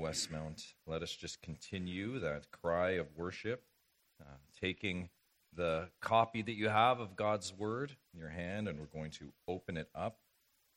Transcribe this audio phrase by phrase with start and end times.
[0.00, 3.64] Westmount, let us just continue that cry of worship,
[4.20, 5.08] uh, taking
[5.54, 9.32] the copy that you have of God's Word in your hand, and we're going to
[9.46, 10.18] open it up.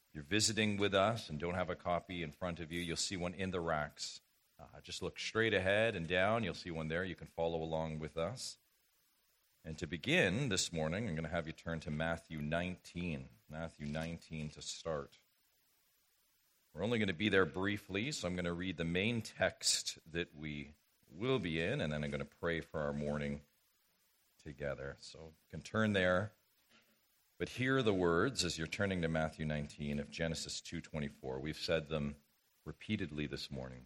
[0.09, 2.95] If you're visiting with us and don't have a copy in front of you, you'll
[2.95, 4.21] see one in the racks.
[4.59, 6.43] Uh, just look straight ahead and down.
[6.43, 7.04] You'll see one there.
[7.04, 8.57] You can follow along with us.
[9.65, 13.25] And to begin this morning, I'm going to have you turn to Matthew 19.
[13.52, 15.18] Matthew 19 to start.
[16.73, 19.97] We're only going to be there briefly, so I'm going to read the main text
[20.11, 20.73] that we
[21.12, 23.41] will be in, and then I'm going to pray for our morning
[24.43, 24.95] together.
[24.99, 26.31] So you can turn there.
[27.40, 31.40] But hear the words as you're turning to Matthew 19 of Genesis 2:24.
[31.40, 32.16] We've said them
[32.66, 33.85] repeatedly this morning.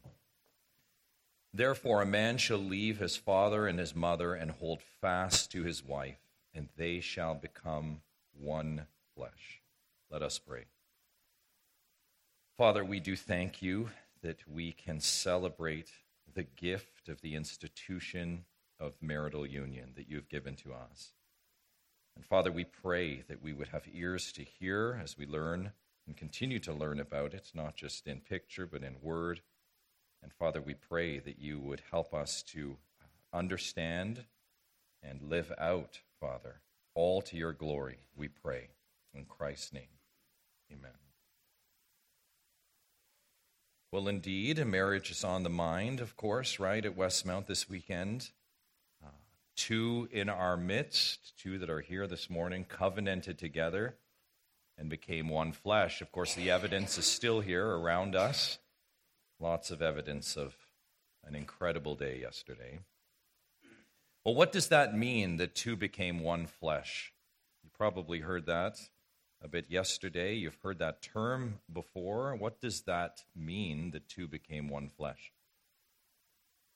[1.54, 5.84] Therefore a man shall leave his father and his mother and hold fast to his
[5.84, 6.20] wife,
[6.54, 8.02] and they shall become
[8.32, 9.62] one flesh.
[10.10, 10.66] Let us pray.
[12.58, 13.90] Father, we do thank you
[14.22, 15.92] that we can celebrate
[16.34, 18.46] the gift of the institution
[18.80, 21.14] of marital union that you have given to us.
[22.16, 25.72] And Father, we pray that we would have ears to hear as we learn
[26.06, 29.42] and continue to learn about it, not just in picture, but in word.
[30.22, 32.78] And Father, we pray that you would help us to
[33.34, 34.26] understand
[35.02, 36.62] and live out, Father,
[36.94, 38.70] all to your glory, we pray.
[39.14, 39.98] In Christ's name,
[40.72, 41.11] amen.
[43.92, 48.30] Well, indeed, a marriage is on the mind, of course, right, at Westmount this weekend.
[49.04, 49.10] Uh,
[49.58, 53.98] two in our midst, two that are here this morning, covenanted together
[54.78, 56.00] and became one flesh.
[56.00, 58.60] Of course, the evidence is still here around us.
[59.42, 60.56] Lots of evidence of
[61.26, 62.80] an incredible day yesterday.
[64.24, 67.12] Well, what does that mean that two became one flesh?
[67.62, 68.80] You probably heard that
[69.42, 70.36] a bit yesterday.
[70.36, 72.36] You've heard that term before.
[72.36, 75.32] What does that mean the two became one flesh?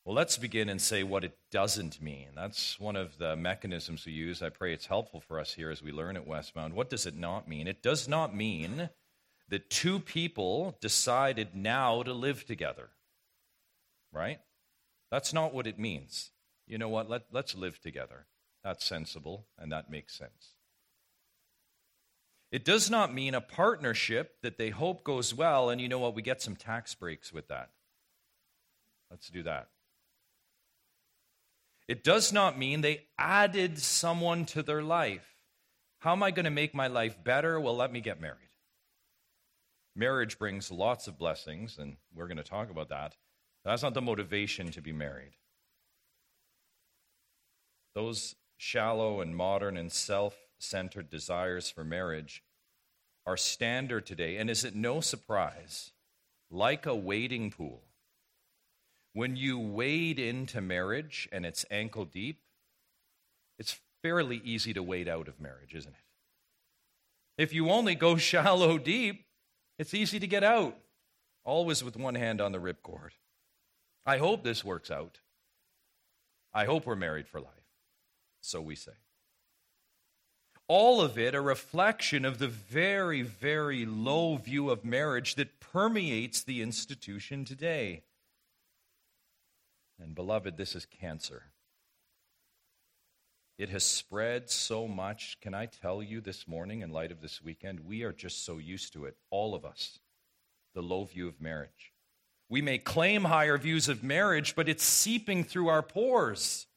[0.04, 2.28] Well, let's begin and say what it doesn't mean.
[2.36, 4.44] That's one of the mechanisms we use.
[4.44, 6.74] I pray it's helpful for us here as we learn at Westmount.
[6.74, 7.68] What does it not mean?
[7.68, 8.90] It does not mean
[9.50, 12.90] that two people decided now to live together,
[14.12, 14.40] right?
[15.10, 16.32] That's not what it means.
[16.68, 17.10] You know what?
[17.10, 18.26] Let, let's live together.
[18.64, 20.55] That's sensible and that makes sense.
[22.56, 26.16] It does not mean a partnership that they hope goes well, and you know what?
[26.16, 27.72] We get some tax breaks with that.
[29.12, 29.68] Let's do that.
[31.90, 35.36] It does not mean they added someone to their life.
[36.00, 37.60] How am I going to make my life better?
[37.60, 38.38] Well, let me get married.
[39.94, 43.18] Marriage brings lots of blessings, and we're going to talk about that.
[43.66, 45.34] That's not the motivation to be married.
[47.96, 52.44] Those shallow and modern and self centered desires for marriage
[53.26, 54.38] are standard today.
[54.38, 55.92] And is it no surprise,
[56.52, 57.84] like a wading pool,
[59.14, 62.42] when you wade into marriage and it's ankle deep,
[63.58, 67.42] it's fairly easy to wade out of marriage, isn't it?
[67.42, 69.26] If you only go shallow deep,
[69.80, 70.78] it's easy to get out,
[71.44, 73.12] always with one hand on the ripcord.
[74.06, 75.20] I hope this works out.
[76.54, 77.50] I hope we're married for life.
[78.42, 78.92] So we say
[80.68, 86.44] all of it a reflection of the very, very low view of marriage that permeates
[86.44, 88.04] the institution today.
[90.00, 91.44] And, beloved, this is cancer.
[93.58, 95.38] It has spread so much.
[95.40, 98.58] Can I tell you this morning, in light of this weekend, we are just so
[98.58, 100.00] used to it, all of us,
[100.74, 101.94] the low view of marriage.
[102.50, 106.68] We may claim higher views of marriage, but it's seeping through our pores.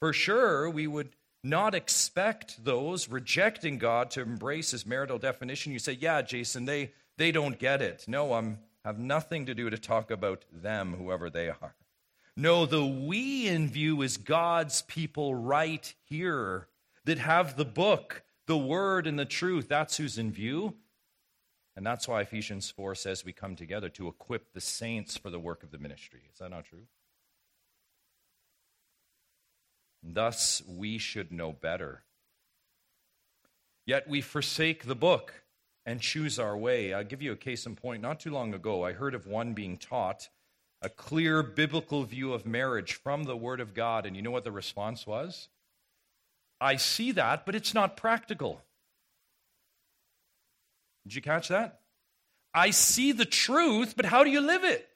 [0.00, 1.10] For sure, we would
[1.44, 5.72] not expect those rejecting God to embrace his marital definition.
[5.72, 8.04] You say, yeah, Jason, they, they don't get it.
[8.08, 11.74] No, I'm have nothing to do to talk about them, whoever they are.
[12.36, 16.68] No, the we in view is God's people right here
[17.04, 19.68] that have the book, the word, and the truth.
[19.68, 20.74] That's who's in view.
[21.76, 25.38] And that's why Ephesians 4 says we come together to equip the saints for the
[25.38, 26.20] work of the ministry.
[26.32, 26.86] Is that not true?
[30.02, 32.02] Thus, we should know better.
[33.86, 35.42] Yet we forsake the book
[35.84, 36.94] and choose our way.
[36.94, 38.02] I'll give you a case in point.
[38.02, 40.28] Not too long ago, I heard of one being taught
[40.82, 44.06] a clear biblical view of marriage from the Word of God.
[44.06, 45.48] And you know what the response was?
[46.60, 48.62] I see that, but it's not practical.
[51.04, 51.80] Did you catch that?
[52.52, 54.88] I see the truth, but how do you live it?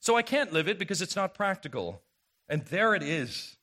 [0.00, 2.02] So I can't live it because it's not practical.
[2.48, 3.56] And there it is.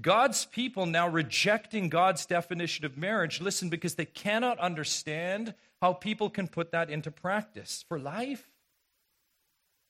[0.00, 6.30] God's people now rejecting God's definition of marriage, listen, because they cannot understand how people
[6.30, 8.48] can put that into practice for life.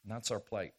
[0.02, 0.72] And that's our plight.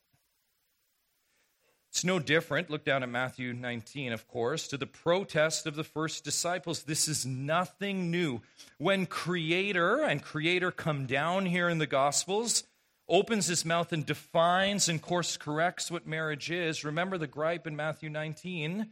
[1.91, 2.69] It's no different.
[2.69, 6.83] Look down at Matthew 19, of course, to the protest of the first disciples.
[6.83, 8.41] This is nothing new.
[8.77, 12.63] When Creator and Creator come down here in the Gospels,
[13.07, 16.85] opens his mouth and defines and course corrects what marriage is.
[16.85, 18.87] Remember the gripe in Matthew 19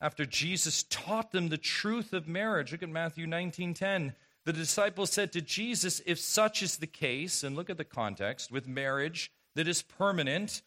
[0.00, 2.72] after Jesus taught them the truth of marriage.
[2.72, 4.14] Look at Matthew 19:10.
[4.44, 8.50] The disciples said to Jesus, "If such is the case, and look at the context
[8.50, 10.62] with marriage that is permanent,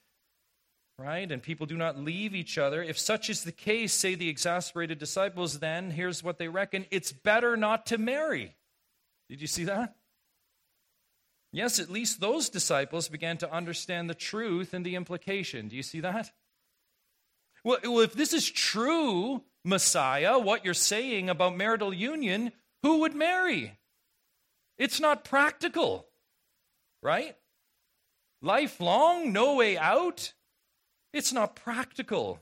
[0.97, 1.31] right?
[1.31, 2.83] And people do not leave each other.
[2.83, 7.11] If such is the case, say the exasperated disciples, then here's what they reckon it's
[7.11, 8.57] better not to marry.
[9.29, 9.95] Did you see that?
[11.51, 15.67] Yes, at least those disciples began to understand the truth and the implication.
[15.67, 16.31] Do you see that?
[17.63, 22.51] Well, if this is true, Messiah, what you're saying about marital union,
[22.83, 23.77] who would marry?
[24.77, 26.07] It's not practical,
[27.03, 27.35] right?
[28.41, 30.33] Lifelong, no way out.
[31.11, 32.39] It's not practical.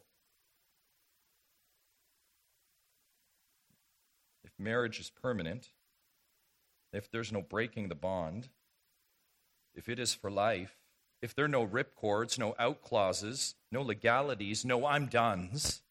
[4.44, 5.72] If marriage is permanent,
[6.94, 8.50] if there's no breaking the bond,
[9.74, 10.76] if it is for life,
[11.22, 15.82] if there are no rip cords, no out clauses, no legalities, no I'm done's,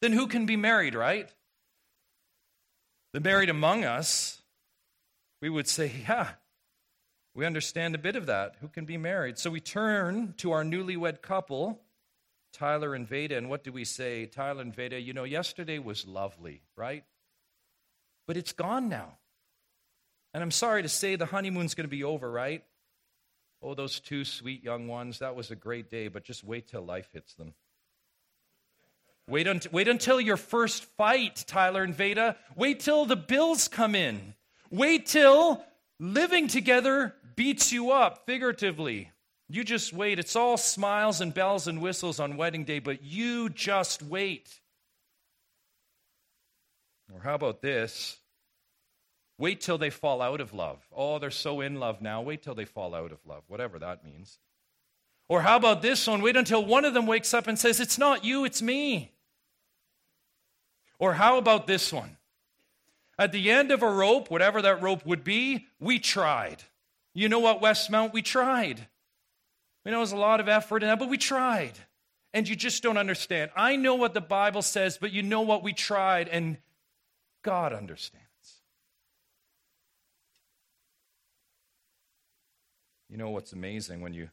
[0.00, 1.28] then who can be married, right?
[3.12, 4.42] The married among us,
[5.42, 6.28] we would say, yeah,
[7.34, 8.56] we understand a bit of that.
[8.60, 9.38] Who can be married?
[9.38, 11.80] So we turn to our newlywed couple,
[12.52, 14.26] Tyler and Veda, and what do we say?
[14.26, 17.04] Tyler and Veda, you know, yesterday was lovely, right?
[18.26, 19.18] But it's gone now.
[20.34, 22.64] And I'm sorry to say the honeymoon's going to be over, right?
[23.62, 26.82] Oh, those two sweet young ones, that was a great day, but just wait till
[26.82, 27.54] life hits them.
[29.28, 32.36] Wait, un- wait until your first fight, Tyler and Veda.
[32.56, 34.34] Wait till the bills come in.
[34.70, 35.62] Wait till
[35.98, 39.10] living together beats you up, figuratively.
[39.48, 40.18] You just wait.
[40.18, 44.48] It's all smiles and bells and whistles on wedding day, but you just wait.
[47.12, 48.19] Or how about this?
[49.40, 50.86] Wait till they fall out of love.
[50.94, 52.20] Oh, they're so in love now.
[52.20, 54.38] Wait till they fall out of love, whatever that means.
[55.30, 56.20] Or how about this one?
[56.20, 59.12] Wait until one of them wakes up and says, It's not you, it's me.
[60.98, 62.18] Or how about this one?
[63.18, 66.62] At the end of a rope, whatever that rope would be, we tried.
[67.14, 68.12] You know what, Westmount?
[68.12, 68.88] We tried.
[69.86, 71.78] We know it was a lot of effort in that, but we tried.
[72.34, 73.52] And you just don't understand.
[73.56, 76.58] I know what the Bible says, but you know what we tried, and
[77.42, 78.29] God understands.
[83.10, 84.30] You know what's amazing when you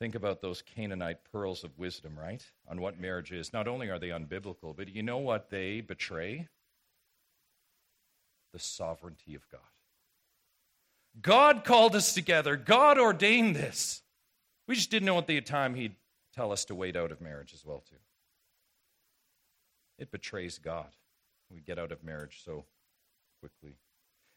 [0.00, 2.44] think about those Canaanite pearls of wisdom, right?
[2.68, 3.52] On what marriage is.
[3.52, 6.48] Not only are they unbiblical, but you know what they betray?
[8.52, 9.60] The sovereignty of God.
[11.22, 12.56] God called us together.
[12.56, 14.02] God ordained this.
[14.66, 15.94] We just didn't know at the time He'd
[16.34, 17.96] tell us to wait out of marriage as well, too.
[19.98, 20.88] It betrays God.
[21.50, 22.64] We get out of marriage so
[23.40, 23.76] quickly.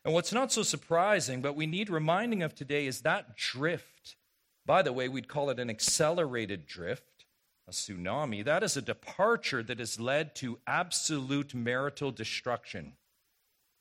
[0.05, 4.15] And what's not so surprising, but we need reminding of today, is that drift.
[4.65, 7.25] By the way, we'd call it an accelerated drift,
[7.67, 8.43] a tsunami.
[8.43, 12.93] That is a departure that has led to absolute marital destruction.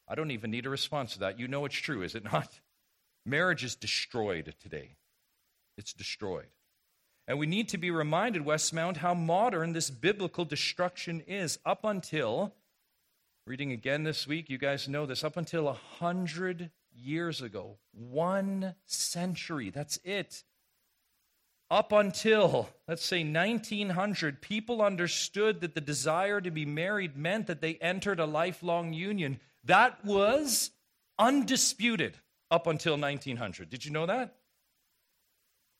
[0.08, 1.38] I don't even need a response to that.
[1.38, 2.60] You know it's true, is it not?
[3.26, 4.96] Marriage is destroyed today.
[5.76, 6.46] It's destroyed.
[7.26, 11.58] And we need to be reminded, Westmount, how modern this biblical destruction is.
[11.66, 12.54] Up until
[13.48, 15.24] Reading again this week, you guys know this.
[15.24, 20.44] Up until a hundred years ago, one century, that's it.
[21.70, 27.62] Up until, let's say, 1900, people understood that the desire to be married meant that
[27.62, 29.40] they entered a lifelong union.
[29.64, 30.70] That was
[31.18, 32.18] undisputed
[32.50, 33.70] up until 1900.
[33.70, 34.34] Did you know that?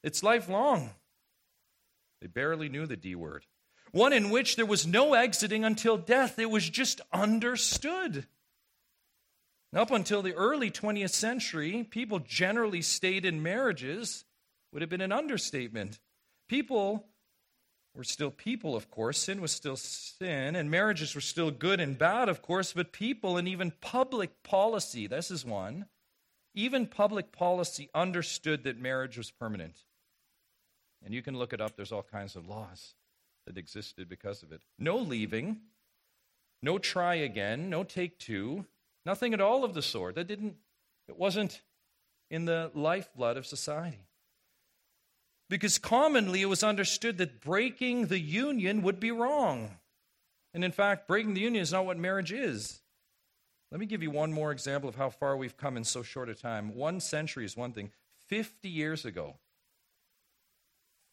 [0.03, 0.89] It's lifelong.
[2.23, 3.45] They barely knew the D word
[3.93, 6.39] one in which there was no exiting until death.
[6.39, 8.27] It was just understood.
[9.75, 14.25] Up until the early 20th century, people generally stayed in marriages,
[14.73, 15.99] would have been an understatement.
[16.49, 17.07] People
[17.95, 19.19] were still people, of course.
[19.19, 23.37] Sin was still sin, and marriages were still good and bad, of course, but people
[23.37, 25.87] and even public policy, this is one,
[26.55, 29.85] even public policy understood that marriage was permanent.
[31.05, 32.95] And you can look it up, there's all kinds of laws
[33.49, 34.61] that existed because of it.
[34.79, 35.61] No leaving,
[36.63, 38.67] no try again, no take two,
[39.07, 40.15] nothing at all of the sort.
[40.17, 40.57] That didn't,
[41.09, 41.63] it wasn't
[42.31, 44.07] in the lifeblood of society.
[45.49, 49.79] Because commonly it was understood that breaking the union would be wrong.
[50.53, 52.83] And in fact, breaking the union is not what marriage is.
[53.71, 56.29] Let me give you one more example of how far we've come in so short
[56.29, 56.75] a time.
[56.75, 57.93] One century is one thing.
[58.27, 59.37] 50 years ago,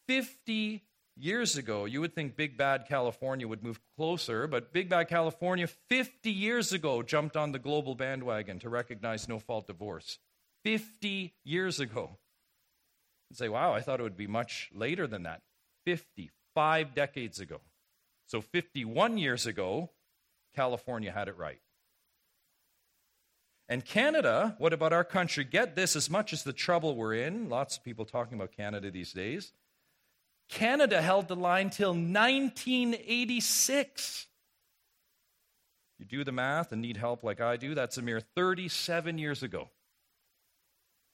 [0.06, 0.82] 50
[1.16, 5.66] years ago, you would think Big Bad California would move closer, but Big Bad California
[5.66, 10.18] 50 years ago jumped on the global bandwagon to recognize no fault divorce.
[10.64, 12.18] 50 years ago.
[13.30, 15.42] You say, wow, I thought it would be much later than that.
[15.86, 17.60] 55 decades ago.
[18.26, 19.90] So 51 years ago,
[20.54, 21.60] California had it right.
[23.68, 25.44] And Canada, what about our country?
[25.44, 28.90] Get this as much as the trouble we're in, lots of people talking about Canada
[28.90, 29.52] these days.
[30.48, 34.26] Canada held the line till 1986.
[35.98, 39.42] You do the math and need help like I do, that's a mere 37 years
[39.42, 39.70] ago.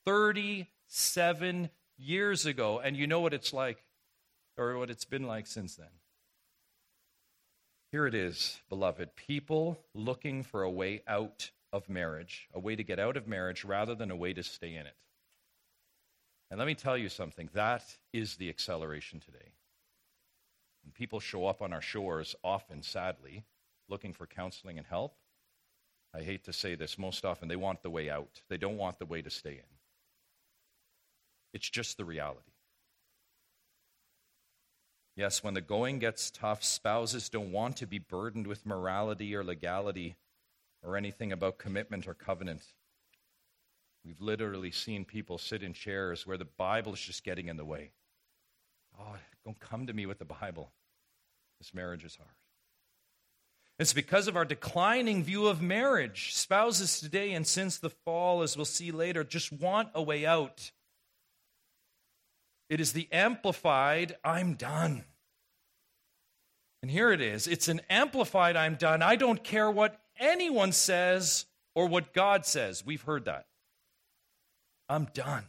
[0.07, 2.81] 37 years ago.
[2.81, 3.85] And you know what it's like,
[4.57, 5.87] or what it's been like since then.
[7.93, 9.15] Here it is, beloved.
[9.17, 13.65] People looking for a way out of marriage, a way to get out of marriage
[13.65, 14.97] rather than a way to stay in it.
[16.53, 17.83] And let me tell you something that
[18.13, 19.53] is the acceleration today.
[20.85, 23.45] When people show up on our shores, often, sadly,
[23.89, 25.17] looking for counseling and help,
[26.15, 28.43] I hate to say this, most often they want the way out.
[28.51, 29.77] They don't want the way to stay in.
[31.55, 32.53] It's just the reality.
[35.17, 39.43] Yes, when the going gets tough, spouses don't want to be burdened with morality or
[39.43, 40.17] legality
[40.83, 42.75] or anything about commitment or covenant.
[44.05, 47.65] We've literally seen people sit in chairs where the Bible is just getting in the
[47.65, 47.93] way.
[48.99, 50.73] Oh, don't come to me with the Bible.
[51.59, 52.31] This marriage is hard.
[53.79, 56.35] It's because of our declining view of marriage.
[56.35, 60.73] Spouses today, and since the fall, as we'll see later, just want a way out.
[62.69, 65.05] It is the amplified, I'm done.
[66.83, 69.03] And here it is it's an amplified, I'm done.
[69.03, 72.85] I don't care what anyone says or what God says.
[72.85, 73.47] We've heard that.
[74.93, 75.47] I'm done.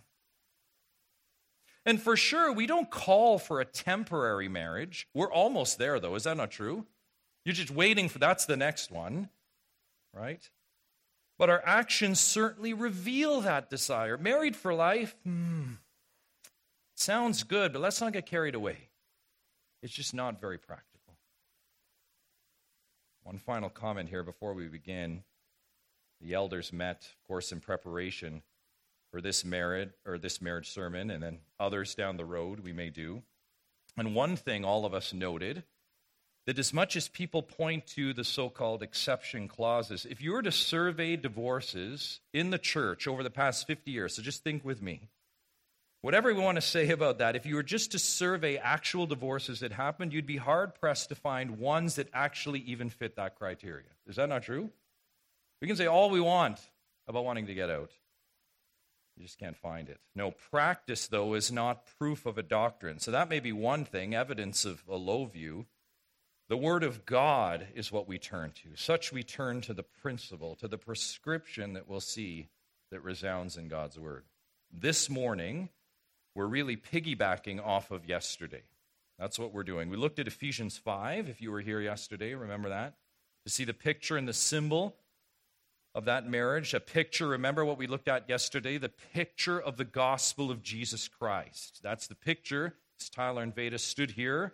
[1.86, 5.06] And for sure, we don't call for a temporary marriage.
[5.14, 6.16] We're almost there, though.
[6.16, 6.86] Is that not true?
[7.44, 9.28] You're just waiting for that's the next one,
[10.14, 10.50] right?
[11.38, 14.18] But our actions certainly reveal that desire.
[14.18, 15.74] Married for life, hmm,
[16.96, 18.78] sounds good, but let's not get carried away.
[19.82, 21.18] It's just not very practical.
[23.24, 25.24] One final comment here before we begin.
[26.22, 28.42] The elders met, of course, in preparation
[29.14, 32.90] for this marriage or this marriage sermon, and then others down the road we may
[32.90, 33.22] do.
[33.96, 35.62] And one thing all of us noted
[36.48, 40.42] that as much as people point to the so called exception clauses, if you were
[40.42, 44.82] to survey divorces in the church over the past 50 years, so just think with
[44.82, 45.10] me,
[46.02, 49.62] Whatever we want to say about that, if you were just to survey actual divorces
[49.62, 53.88] that happened, you'd be hard pressed to find ones that actually even fit that criteria.
[54.06, 54.70] Is that not true?
[55.62, 56.60] We can say all we want
[57.08, 57.92] about wanting to get out.
[59.16, 60.00] You just can't find it.
[60.16, 63.00] No, practice, though, is not proof of a doctrine.
[63.00, 65.68] So that may be one thing, evidence of a low view.
[66.50, 68.76] The Word of God is what we turn to.
[68.76, 72.50] Such we turn to the principle, to the prescription that we'll see
[72.92, 74.24] that resounds in God's Word.
[74.72, 75.70] This morning,
[76.36, 78.64] we're really piggybacking off of yesterday.
[79.20, 79.90] That's what we're doing.
[79.90, 82.96] We looked at Ephesians 5, if you were here yesterday, remember that?
[83.46, 84.96] To see the picture and the symbol
[85.96, 86.74] of that marriage.
[86.74, 88.78] A picture, remember what we looked at yesterday?
[88.78, 91.80] The picture of the gospel of Jesus Christ.
[91.84, 92.76] That's the picture.
[93.00, 94.54] As Tyler and Veda stood here,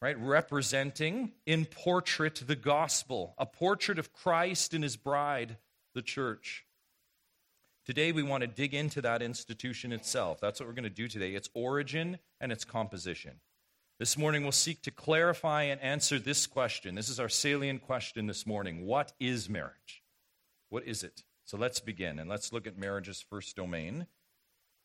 [0.00, 5.56] right, representing in portrait the gospel, a portrait of Christ and his bride,
[5.94, 6.64] the church.
[7.86, 10.40] Today, we want to dig into that institution itself.
[10.40, 13.40] That's what we're going to do today its origin and its composition.
[13.98, 16.94] This morning, we'll seek to clarify and answer this question.
[16.94, 20.02] This is our salient question this morning What is marriage?
[20.68, 21.22] What is it?
[21.44, 24.06] So let's begin and let's look at marriage's first domain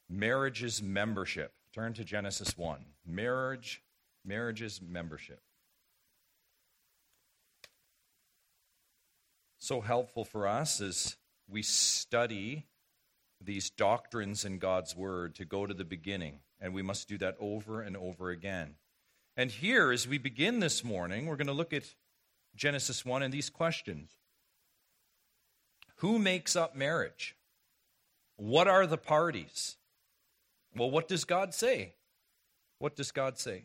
[0.10, 1.54] marriage's membership.
[1.74, 2.86] Turn to Genesis 1.
[3.06, 3.82] Marriage,
[4.24, 5.42] marriage's membership.
[9.58, 11.16] So helpful for us as
[11.50, 12.66] we study
[13.42, 16.40] these doctrines in God's Word to go to the beginning.
[16.60, 18.76] And we must do that over and over again.
[19.36, 21.96] And here, as we begin this morning, we're going to look at
[22.56, 24.12] Genesis 1 and these questions
[26.04, 27.34] Who makes up marriage?
[28.36, 29.78] What are the parties?
[30.76, 31.94] Well, what does God say?
[32.80, 33.64] What does God say?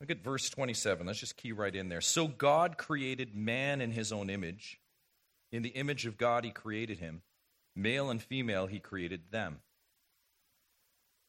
[0.00, 1.06] Look at verse 27.
[1.06, 2.00] Let's just key right in there.
[2.00, 4.80] So God created man in his own image.
[5.52, 7.20] In the image of God, he created him.
[7.76, 9.58] Male and female, he created them.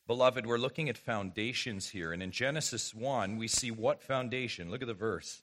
[0.07, 2.13] Beloved, we're looking at foundations here.
[2.13, 4.71] And in Genesis 1, we see what foundation?
[4.71, 5.41] Look at the verse.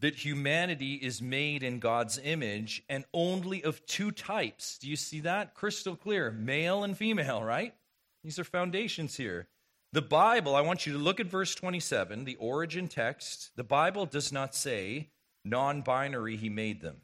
[0.00, 4.78] That humanity is made in God's image and only of two types.
[4.78, 5.54] Do you see that?
[5.54, 6.30] Crystal clear.
[6.30, 7.74] Male and female, right?
[8.22, 9.48] These are foundations here.
[9.92, 13.50] The Bible, I want you to look at verse 27, the origin text.
[13.56, 15.08] The Bible does not say
[15.44, 16.98] non binary, he made them.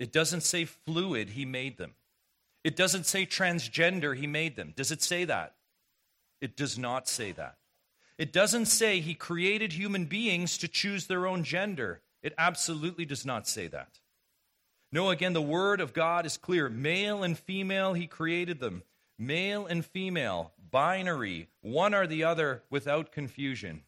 [0.00, 1.94] It doesn't say fluid, he made them.
[2.64, 4.72] It doesn't say transgender, he made them.
[4.74, 5.54] Does it say that?
[6.40, 7.56] It does not say that.
[8.22, 12.02] It doesn't say he created human beings to choose their own gender.
[12.22, 13.98] It absolutely does not say that.
[14.92, 16.68] No, again, the word of God is clear.
[16.68, 18.84] Male and female, he created them.
[19.18, 23.82] Male and female, binary, one or the other without confusion.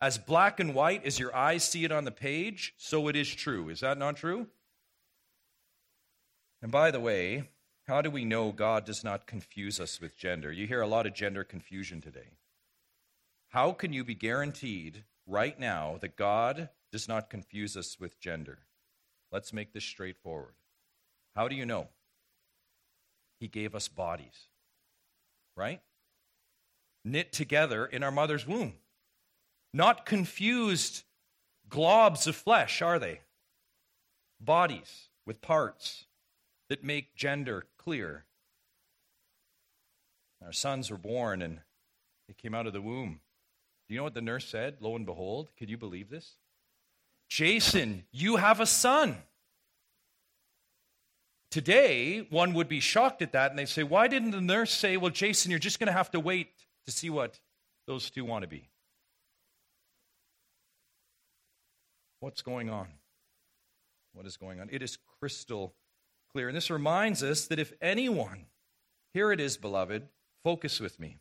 [0.00, 3.34] As black and white as your eyes see it on the page, so it is
[3.34, 3.68] true.
[3.68, 4.46] Is that not true?
[6.62, 7.48] And by the way,
[7.88, 10.52] how do we know God does not confuse us with gender?
[10.52, 12.28] You hear a lot of gender confusion today.
[13.50, 18.60] How can you be guaranteed right now that God does not confuse us with gender?
[19.32, 20.54] Let's make this straightforward.
[21.34, 21.88] How do you know?
[23.38, 24.48] He gave us bodies,
[25.56, 25.80] right?
[27.04, 28.74] Knit together in our mother's womb.
[29.72, 31.04] Not confused
[31.68, 33.20] globs of flesh, are they?
[34.40, 36.06] Bodies with parts
[36.68, 38.24] that make gender clear.
[40.42, 41.60] Our sons were born and
[42.26, 43.20] they came out of the womb.
[43.88, 44.76] Do you know what the nurse said?
[44.80, 46.34] Lo and behold, could you believe this?
[47.28, 49.16] Jason, you have a son.
[51.50, 54.96] Today, one would be shocked at that and they say, Why didn't the nurse say,
[54.96, 56.48] Well, Jason, you're just going to have to wait
[56.86, 57.40] to see what
[57.86, 58.68] those two want to be?
[62.20, 62.88] What's going on?
[64.12, 64.68] What is going on?
[64.72, 65.74] It is crystal
[66.32, 66.48] clear.
[66.48, 68.46] And this reminds us that if anyone,
[69.14, 70.08] here it is, beloved,
[70.42, 71.18] focus with me.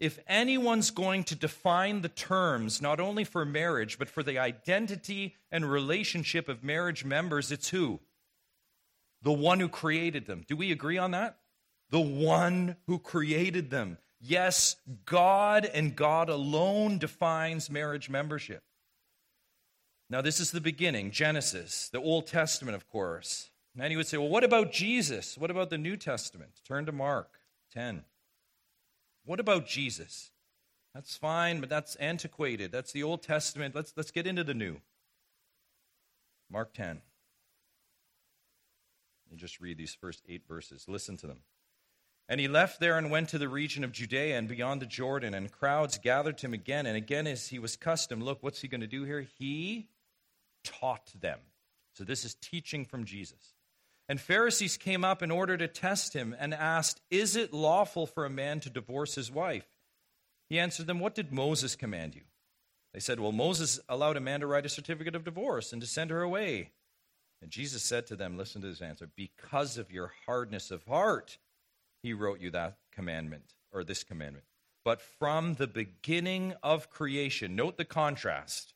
[0.00, 5.34] If anyone's going to define the terms, not only for marriage, but for the identity
[5.50, 8.00] and relationship of marriage members, it's who?
[9.22, 10.44] The one who created them.
[10.46, 11.38] Do we agree on that?
[11.90, 13.98] The one who created them.
[14.20, 18.62] Yes, God and God alone defines marriage membership.
[20.10, 23.50] Now, this is the beginning, Genesis, the Old Testament, of course.
[23.78, 25.36] And you would say, well, what about Jesus?
[25.38, 26.50] What about the New Testament?
[26.66, 27.38] Turn to Mark
[27.72, 28.04] 10.
[29.28, 30.30] What about Jesus?
[30.94, 32.72] That's fine, but that's antiquated.
[32.72, 33.74] That's the Old Testament.
[33.74, 34.78] Let's, let's get into the New.
[36.50, 37.02] Mark 10.
[39.30, 40.86] You just read these first eight verses.
[40.88, 41.40] Listen to them.
[42.26, 45.34] And he left there and went to the region of Judea and beyond the Jordan,
[45.34, 46.86] and crowds gathered to him again.
[46.86, 49.26] And again, as he was custom, look, what's he going to do here?
[49.38, 49.88] He
[50.64, 51.40] taught them.
[51.92, 53.52] So this is teaching from Jesus.
[54.08, 58.24] And Pharisees came up in order to test him and asked, Is it lawful for
[58.24, 59.66] a man to divorce his wife?
[60.48, 62.22] He answered them, What did Moses command you?
[62.94, 65.86] They said, Well, Moses allowed a man to write a certificate of divorce and to
[65.86, 66.70] send her away.
[67.42, 71.38] And Jesus said to them, Listen to this answer, because of your hardness of heart,
[72.02, 74.44] he wrote you that commandment, or this commandment.
[74.84, 78.72] But from the beginning of creation, note the contrast.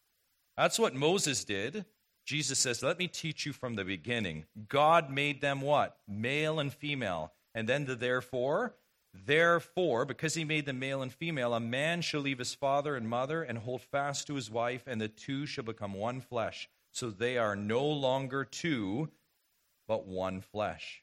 [0.56, 1.86] That's what Moses did.
[2.24, 4.44] Jesus says, Let me teach you from the beginning.
[4.68, 5.96] God made them what?
[6.06, 7.32] Male and female.
[7.54, 8.74] And then the therefore.
[9.14, 13.06] Therefore, because he made them male and female, a man shall leave his father and
[13.06, 16.70] mother and hold fast to his wife, and the two shall become one flesh.
[16.92, 19.10] So they are no longer two,
[19.86, 21.01] but one flesh.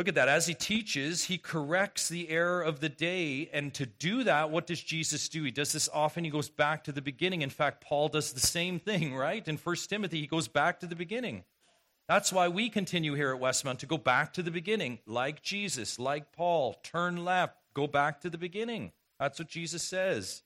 [0.00, 0.28] Look at that.
[0.28, 3.50] As he teaches, he corrects the error of the day.
[3.52, 5.42] And to do that, what does Jesus do?
[5.42, 6.24] He does this often.
[6.24, 7.42] He goes back to the beginning.
[7.42, 9.46] In fact, Paul does the same thing, right?
[9.46, 11.44] In 1 Timothy, he goes back to the beginning.
[12.08, 15.98] That's why we continue here at Westmount to go back to the beginning, like Jesus,
[15.98, 16.80] like Paul.
[16.82, 18.92] Turn left, go back to the beginning.
[19.18, 20.44] That's what Jesus says.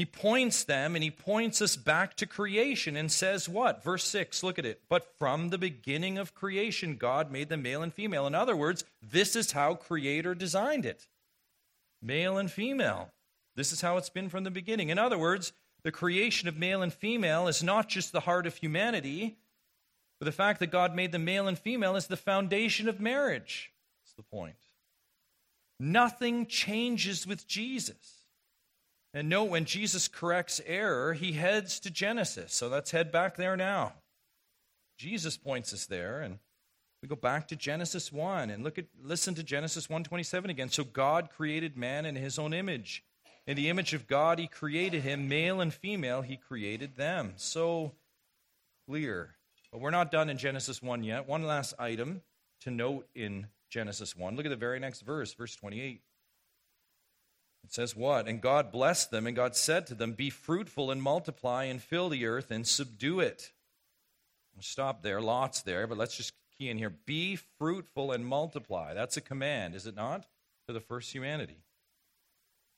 [0.00, 3.84] He points them and he points us back to creation and says what?
[3.84, 4.80] Verse 6, look at it.
[4.88, 8.26] But from the beginning of creation, God made them male and female.
[8.26, 11.06] In other words, this is how Creator designed it
[12.00, 13.10] male and female.
[13.56, 14.88] This is how it's been from the beginning.
[14.88, 18.56] In other words, the creation of male and female is not just the heart of
[18.56, 19.36] humanity,
[20.18, 23.70] but the fact that God made them male and female is the foundation of marriage.
[24.02, 24.56] That's the point.
[25.78, 28.19] Nothing changes with Jesus.
[29.12, 32.54] And note when Jesus corrects error, he heads to Genesis.
[32.54, 33.94] So let's head back there now.
[34.98, 36.38] Jesus points us there and
[37.02, 40.68] we go back to Genesis 1 and look at listen to Genesis 1:27 again.
[40.68, 43.02] So God created man in his own image.
[43.46, 47.32] In the image of God he created him, male and female he created them.
[47.36, 47.94] So
[48.86, 49.36] clear.
[49.72, 51.26] But we're not done in Genesis 1 yet.
[51.26, 52.22] One last item
[52.60, 54.36] to note in Genesis 1.
[54.36, 56.02] Look at the very next verse, verse 28.
[57.64, 58.26] It says what?
[58.26, 62.08] And God blessed them, and God said to them, Be fruitful and multiply and fill
[62.08, 63.52] the earth and subdue it.
[64.54, 66.90] We'll stop there, lots there, but let's just key in here.
[66.90, 68.94] Be fruitful and multiply.
[68.94, 70.26] That's a command, is it not?
[70.70, 71.64] to the first humanity.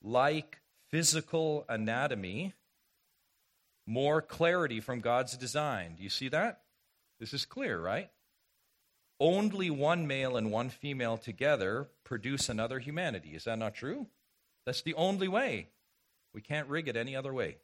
[0.01, 2.53] Like physical anatomy,
[3.85, 5.95] more clarity from God's design.
[5.97, 6.61] Do you see that?
[7.19, 8.09] This is clear, right?
[9.19, 13.29] Only one male and one female together produce another humanity.
[13.35, 14.07] Is that not true?
[14.65, 15.67] That's the only way.
[16.33, 17.57] We can't rig it any other way.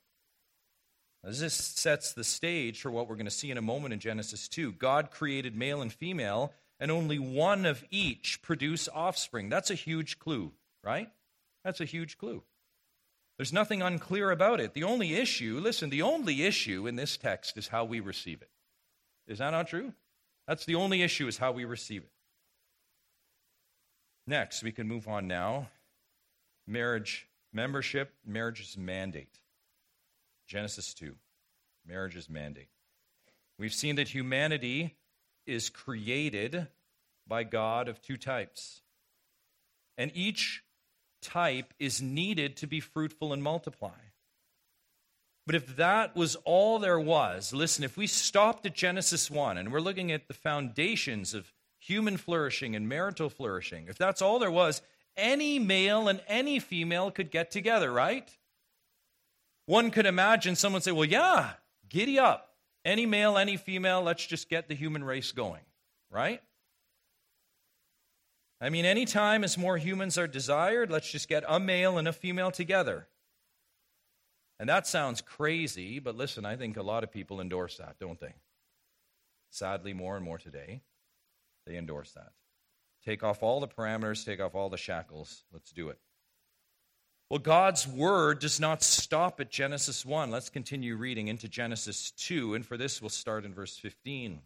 [1.23, 4.47] This sets the stage for what we're going to see in a moment in Genesis
[4.47, 4.73] 2.
[4.73, 9.49] God created male and female, and only one of each produce offspring.
[9.49, 11.09] That's a huge clue, right?
[11.65, 12.43] That's a huge clue.
[13.37, 14.73] There's nothing unclear about it.
[14.73, 18.49] The only issue, listen, the only issue in this text is how we receive it.
[19.27, 19.93] Is that not true?
[20.47, 22.11] That's the only issue, is how we receive it.
[24.25, 25.69] Next, we can move on now.
[26.69, 29.39] Marriage, membership, marriage's mandate.
[30.47, 31.15] Genesis 2,
[31.83, 32.69] marriage's mandate.
[33.57, 34.95] We've seen that humanity
[35.47, 36.67] is created
[37.27, 38.81] by God of two types.
[39.97, 40.63] And each
[41.23, 43.97] type is needed to be fruitful and multiply.
[45.47, 49.73] But if that was all there was, listen, if we stopped at Genesis 1 and
[49.73, 54.51] we're looking at the foundations of human flourishing and marital flourishing, if that's all there
[54.51, 54.83] was,
[55.19, 58.29] any male and any female could get together, right?
[59.65, 61.51] One could imagine someone say, well, yeah,
[61.89, 62.55] giddy up.
[62.85, 65.61] Any male, any female, let's just get the human race going,
[66.09, 66.41] right?
[68.61, 72.13] I mean, anytime as more humans are desired, let's just get a male and a
[72.13, 73.07] female together.
[74.59, 78.19] And that sounds crazy, but listen, I think a lot of people endorse that, don't
[78.19, 78.33] they?
[79.51, 80.81] Sadly, more and more today,
[81.65, 82.31] they endorse that.
[83.05, 85.43] Take off all the parameters, take off all the shackles.
[85.51, 85.99] Let's do it.
[87.29, 90.31] Well, God's word does not stop at Genesis 1.
[90.31, 94.41] Let's continue reading into Genesis 2, and for this we'll start in verse 15.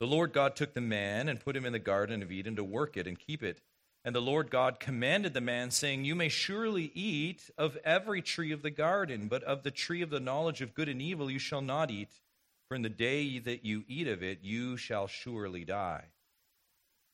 [0.00, 2.64] The Lord God took the man and put him in the Garden of Eden to
[2.64, 3.62] work it and keep it.
[4.04, 8.52] And the Lord God commanded the man, saying, You may surely eat of every tree
[8.52, 11.38] of the garden, but of the tree of the knowledge of good and evil you
[11.38, 12.20] shall not eat,
[12.68, 16.04] for in the day that you eat of it you shall surely die.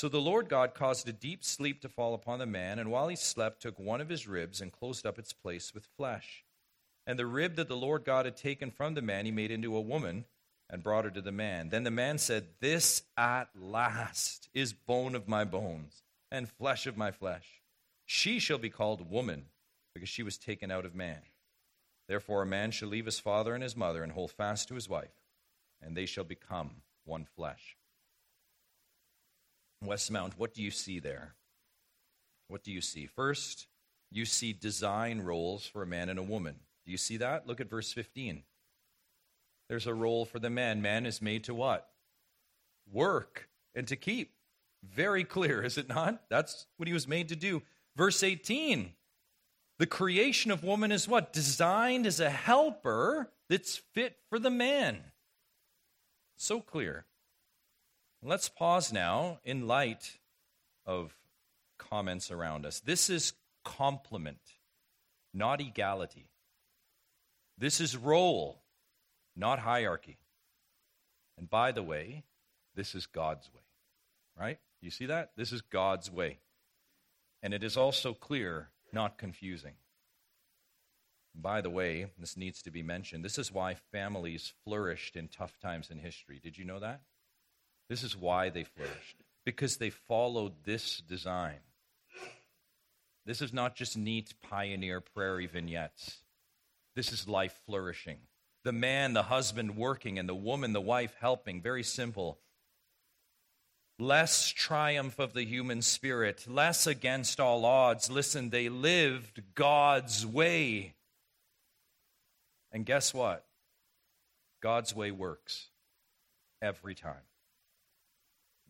[0.00, 3.08] So the Lord God caused a deep sleep to fall upon the man, and while
[3.08, 6.42] he slept, took one of his ribs and closed up its place with flesh.
[7.06, 9.76] And the rib that the Lord God had taken from the man, he made into
[9.76, 10.24] a woman
[10.70, 11.68] and brought her to the man.
[11.68, 16.96] Then the man said, This at last is bone of my bones and flesh of
[16.96, 17.60] my flesh.
[18.06, 19.48] She shall be called woman,
[19.92, 21.20] because she was taken out of man.
[22.08, 24.88] Therefore, a man shall leave his father and his mother and hold fast to his
[24.88, 25.20] wife,
[25.82, 26.70] and they shall become
[27.04, 27.76] one flesh.
[29.84, 31.34] Westmount, what do you see there?
[32.48, 33.06] What do you see?
[33.06, 33.66] First,
[34.10, 36.56] you see design roles for a man and a woman.
[36.84, 37.46] Do you see that?
[37.46, 38.42] Look at verse 15.
[39.68, 40.82] There's a role for the man.
[40.82, 41.88] Man is made to what?
[42.90, 44.32] Work and to keep.
[44.82, 46.22] Very clear, is it not?
[46.28, 47.62] That's what he was made to do.
[47.96, 48.92] Verse 18.
[49.78, 51.32] The creation of woman is what?
[51.32, 54.98] Designed as a helper that's fit for the man.
[56.36, 57.04] So clear.
[58.22, 60.18] Let's pause now in light
[60.84, 61.16] of
[61.78, 62.80] comments around us.
[62.80, 63.32] This is
[63.64, 64.40] complement,
[65.32, 66.28] not egality.
[67.56, 68.60] This is role,
[69.34, 70.18] not hierarchy.
[71.38, 72.24] And by the way,
[72.74, 73.62] this is God's way,
[74.38, 74.58] right?
[74.82, 75.30] You see that?
[75.36, 76.38] This is God's way.
[77.42, 79.74] And it is also clear, not confusing.
[81.34, 83.24] By the way, this needs to be mentioned.
[83.24, 86.40] This is why families flourished in tough times in history.
[86.42, 87.00] Did you know that?
[87.90, 91.58] This is why they flourished, because they followed this design.
[93.26, 96.18] This is not just neat pioneer prairie vignettes.
[96.94, 98.18] This is life flourishing.
[98.62, 101.60] The man, the husband working, and the woman, the wife helping.
[101.60, 102.38] Very simple.
[103.98, 108.08] Less triumph of the human spirit, less against all odds.
[108.08, 110.94] Listen, they lived God's way.
[112.70, 113.44] And guess what?
[114.62, 115.70] God's way works
[116.62, 117.16] every time.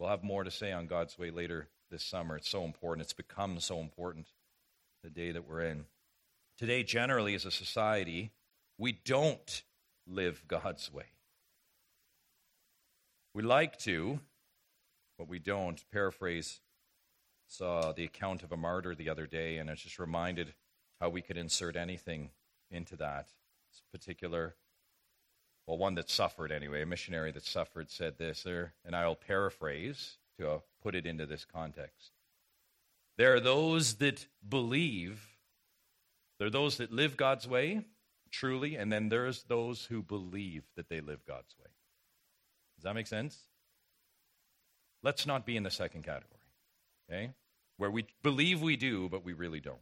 [0.00, 2.38] We'll have more to say on God's way later this summer.
[2.38, 3.04] It's so important.
[3.04, 4.28] It's become so important
[5.04, 5.84] the day that we're in.
[6.56, 8.30] Today, generally, as a society,
[8.78, 9.62] we don't
[10.06, 11.04] live God's way.
[13.34, 14.20] We like to,
[15.18, 15.84] but we don't.
[15.92, 16.60] Paraphrase
[17.46, 20.54] Saw the account of a martyr the other day, and I was just reminded
[21.00, 22.30] how we could insert anything
[22.70, 23.28] into that.
[23.92, 24.54] Particular,
[25.66, 30.50] well, one that suffered anyway, a missionary that suffered said this, and I'll paraphrase to
[30.50, 32.10] uh, put it into this context.
[33.18, 35.28] There are those that believe,
[36.38, 37.84] there are those that live God's way,
[38.30, 41.70] truly, and then there's those who believe that they live God's way.
[42.76, 43.38] Does that make sense?
[45.02, 46.40] Let's not be in the second category,
[47.10, 47.30] okay?
[47.76, 49.78] Where we believe we do, but we really don't.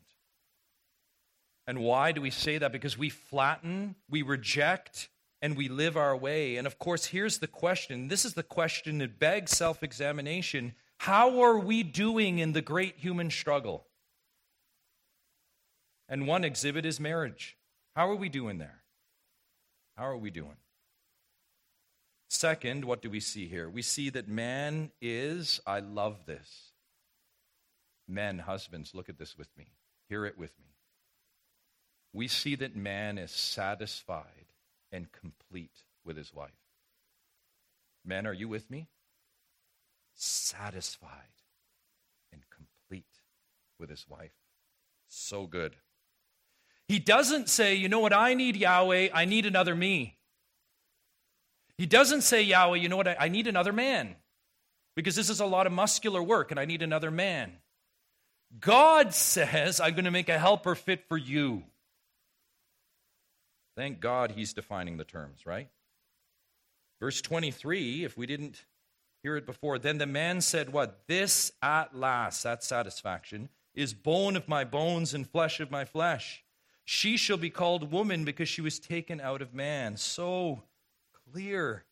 [1.66, 2.72] And why do we say that?
[2.72, 6.56] Because we flatten, we reject, and we live our way.
[6.56, 10.74] And of course, here's the question this is the question that begs self examination.
[10.98, 13.86] How are we doing in the great human struggle?
[16.08, 17.56] And one exhibit is marriage.
[17.94, 18.82] How are we doing there?
[19.96, 20.56] How are we doing?
[22.28, 23.68] Second, what do we see here?
[23.68, 26.72] We see that man is, I love this.
[28.06, 29.66] Men, husbands, look at this with me.
[30.08, 30.74] Hear it with me.
[32.12, 34.47] We see that man is satisfied
[34.92, 36.50] and complete with his wife.
[38.04, 38.88] Men, are you with me?
[40.14, 41.10] Satisfied
[42.32, 43.04] and complete
[43.78, 44.32] with his wife.
[45.08, 45.76] So good.
[46.86, 50.16] He doesn't say, you know what, I need Yahweh, I need another me.
[51.76, 54.16] He doesn't say, Yahweh, you know what, I, need another man
[54.96, 57.52] because this is a lot of muscular work and I need another man.
[58.58, 61.62] God says, I'm going to make a helper fit for you.
[63.78, 65.68] Thank God he's defining the terms, right?
[66.98, 68.64] Verse 23, if we didn't
[69.22, 71.06] hear it before, then the man said, What?
[71.06, 76.42] This at last, that satisfaction, is bone of my bones and flesh of my flesh.
[76.84, 79.96] She shall be called woman because she was taken out of man.
[79.96, 80.64] So
[81.32, 81.84] clear.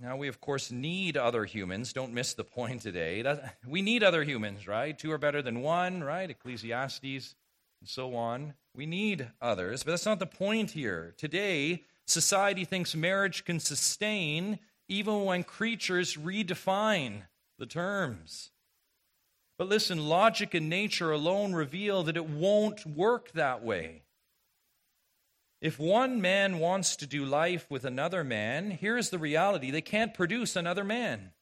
[0.00, 1.92] Now, we of course need other humans.
[1.92, 3.22] Don't miss the point today.
[3.66, 4.98] We need other humans, right?
[4.98, 6.30] Two are better than one, right?
[6.30, 7.34] Ecclesiastes,
[7.80, 8.54] and so on.
[8.74, 11.14] We need others, but that's not the point here.
[11.16, 14.58] Today, society thinks marriage can sustain
[14.88, 17.22] even when creatures redefine
[17.58, 18.50] the terms.
[19.58, 24.02] But listen, logic and nature alone reveal that it won't work that way.
[25.62, 30.12] If one man wants to do life with another man, here's the reality they can't
[30.12, 31.32] produce another man.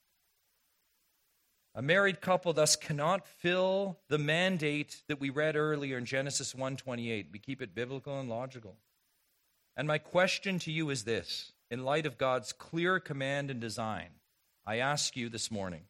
[1.75, 7.31] A married couple thus cannot fill the mandate that we read earlier in Genesis 1:28.
[7.33, 8.79] We keep it biblical and logical.
[9.77, 14.21] And my question to you is this, in light of God's clear command and design,
[14.65, 15.89] I ask you this morning,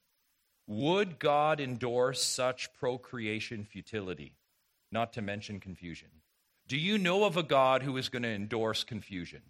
[0.67, 4.39] would God endorse such procreation futility,
[4.91, 6.09] not to mention confusion?
[6.67, 9.43] Do you know of a God who is going to endorse confusion?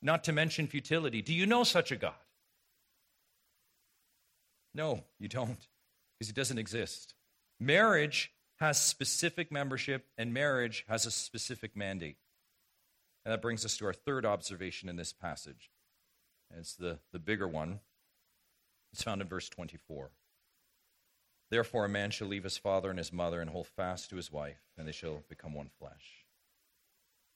[0.00, 1.20] Not to mention futility.
[1.20, 2.14] Do you know such a God?
[4.74, 5.66] No, you don't,
[6.18, 7.14] because it doesn't exist.
[7.58, 12.16] Marriage has specific membership, and marriage has a specific mandate.
[13.24, 15.70] And that brings us to our third observation in this passage.
[16.50, 17.80] And it's the, the bigger one.
[18.92, 20.10] It's found in verse 24.
[21.50, 24.30] Therefore, a man shall leave his father and his mother and hold fast to his
[24.30, 26.26] wife, and they shall become one flesh.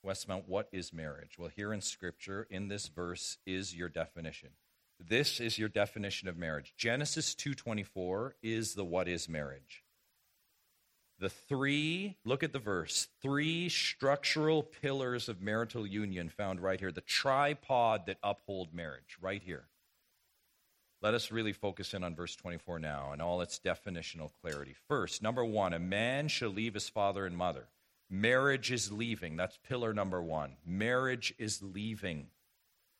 [0.05, 1.37] Westmount, what is marriage?
[1.37, 4.51] Well, here in Scripture, in this verse, is your definition.
[4.99, 6.73] This is your definition of marriage.
[6.77, 9.83] Genesis 2:24 is the what is marriage.
[11.17, 16.91] The three, look at the verse, three structural pillars of marital union found right here,
[16.91, 19.69] the tripod that uphold marriage, right here.
[21.01, 24.75] Let us really focus in on verse 24 now and all its definitional clarity.
[24.87, 27.67] First, number one, a man shall leave his father and mother.
[28.09, 29.35] Marriage is leaving.
[29.35, 30.57] That's pillar number one.
[30.65, 32.27] Marriage is leaving.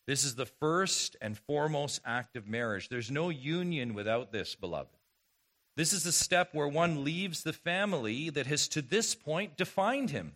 [0.08, 2.90] This is the first and foremost act of marriage.
[2.90, 4.96] There's no union without this, beloved.
[5.76, 10.12] This is the step where one leaves the family that has to this point defined
[10.12, 10.34] him.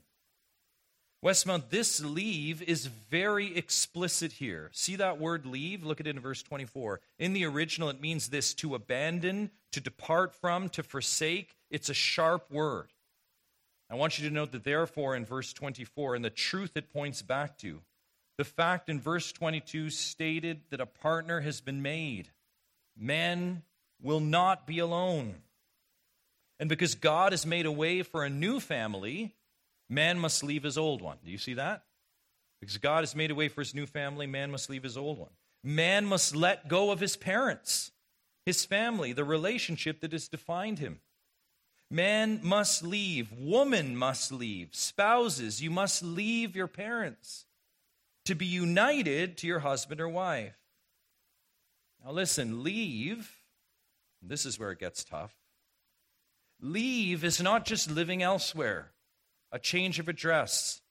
[1.23, 4.69] Westmount, this leave is very explicit here.
[4.73, 5.84] See that word leave?
[5.84, 7.01] Look at it in verse 24.
[7.19, 11.55] In the original, it means this to abandon, to depart from, to forsake.
[11.69, 12.88] It's a sharp word.
[13.89, 17.21] I want you to note that, therefore, in verse 24, and the truth it points
[17.21, 17.82] back to,
[18.39, 22.30] the fact in verse 22 stated that a partner has been made.
[22.97, 23.63] Man
[24.02, 25.36] will not be alone.
[26.58, 29.36] And because God has made a way for a new family,
[29.89, 31.17] man must leave his old one.
[31.25, 31.84] Do you see that?
[32.62, 35.17] Because God has made a way for his new family, man must leave his old
[35.17, 35.32] one.
[35.62, 37.91] Man must let go of his parents,
[38.45, 41.02] his family, the relationship that has defined him.
[41.91, 43.34] Man must leave.
[43.34, 44.69] Woman must leave.
[44.71, 47.47] Spouses, you must leave your parents
[48.30, 50.56] to be united to your husband or wife.
[52.06, 53.36] Now, listen, leave
[54.22, 55.34] This is where it gets tough.
[56.62, 58.92] Leave is not just living elsewhere,
[59.52, 60.82] a change of address.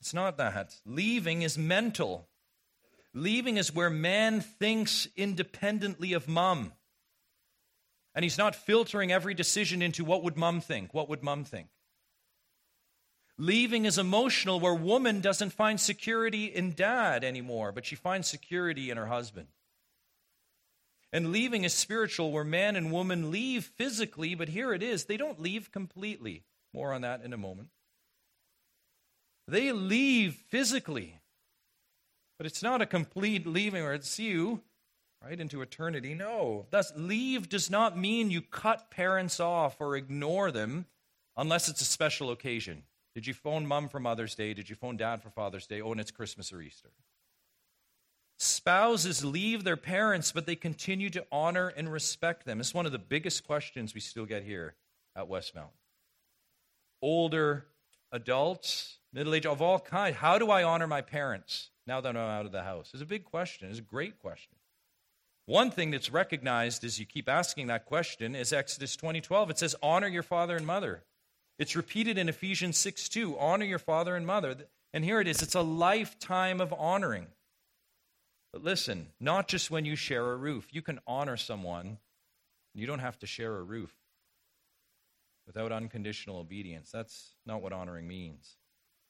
[0.00, 0.74] It's not that.
[0.84, 2.28] Leaving is mental.
[3.12, 6.72] Leaving is where man thinks independently of mom.
[8.14, 10.92] And he's not filtering every decision into what would mom think?
[10.92, 11.68] What would mom think?
[13.36, 18.90] Leaving is emotional, where woman doesn't find security in dad anymore, but she finds security
[18.90, 19.48] in her husband.
[21.12, 25.16] And leaving is spiritual, where man and woman leave physically, but here it is, they
[25.16, 26.44] don't leave completely.
[26.72, 27.68] More on that in a moment.
[29.46, 31.20] They leave physically,
[32.38, 34.62] but it's not a complete leaving where it's you
[35.22, 36.14] right into eternity.
[36.14, 40.86] No, thus leave does not mean you cut parents off or ignore them
[41.36, 42.84] unless it's a special occasion.
[43.14, 44.54] Did you phone mom for Mother's Day?
[44.54, 45.80] Did you phone dad for Father's Day?
[45.80, 46.90] Oh, and it's Christmas or Easter.
[48.38, 52.58] Spouses leave their parents, but they continue to honor and respect them.
[52.58, 54.74] It's one of the biggest questions we still get here
[55.14, 55.70] at Westmount.
[57.00, 57.66] Older
[58.10, 60.16] adults, middle age, of all kinds.
[60.16, 62.90] How do I honor my parents now that I'm out of the house?
[62.92, 63.70] It's a big question.
[63.70, 64.56] It's a great question.
[65.46, 69.50] One thing that's recognized as you keep asking that question is Exodus 20:12.
[69.50, 71.04] It says, "Honor your father and mother."
[71.58, 73.38] It's repeated in Ephesians 6 2.
[73.38, 74.56] Honor your father and mother.
[74.92, 77.26] And here it is it's a lifetime of honoring.
[78.52, 80.68] But listen, not just when you share a roof.
[80.70, 81.98] You can honor someone,
[82.72, 83.92] you don't have to share a roof
[85.46, 86.90] without unconditional obedience.
[86.90, 88.56] That's not what honoring means.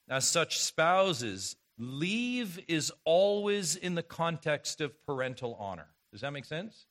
[0.09, 5.87] As such, spouses, leave is always in the context of parental honor.
[6.11, 6.85] Does that make sense?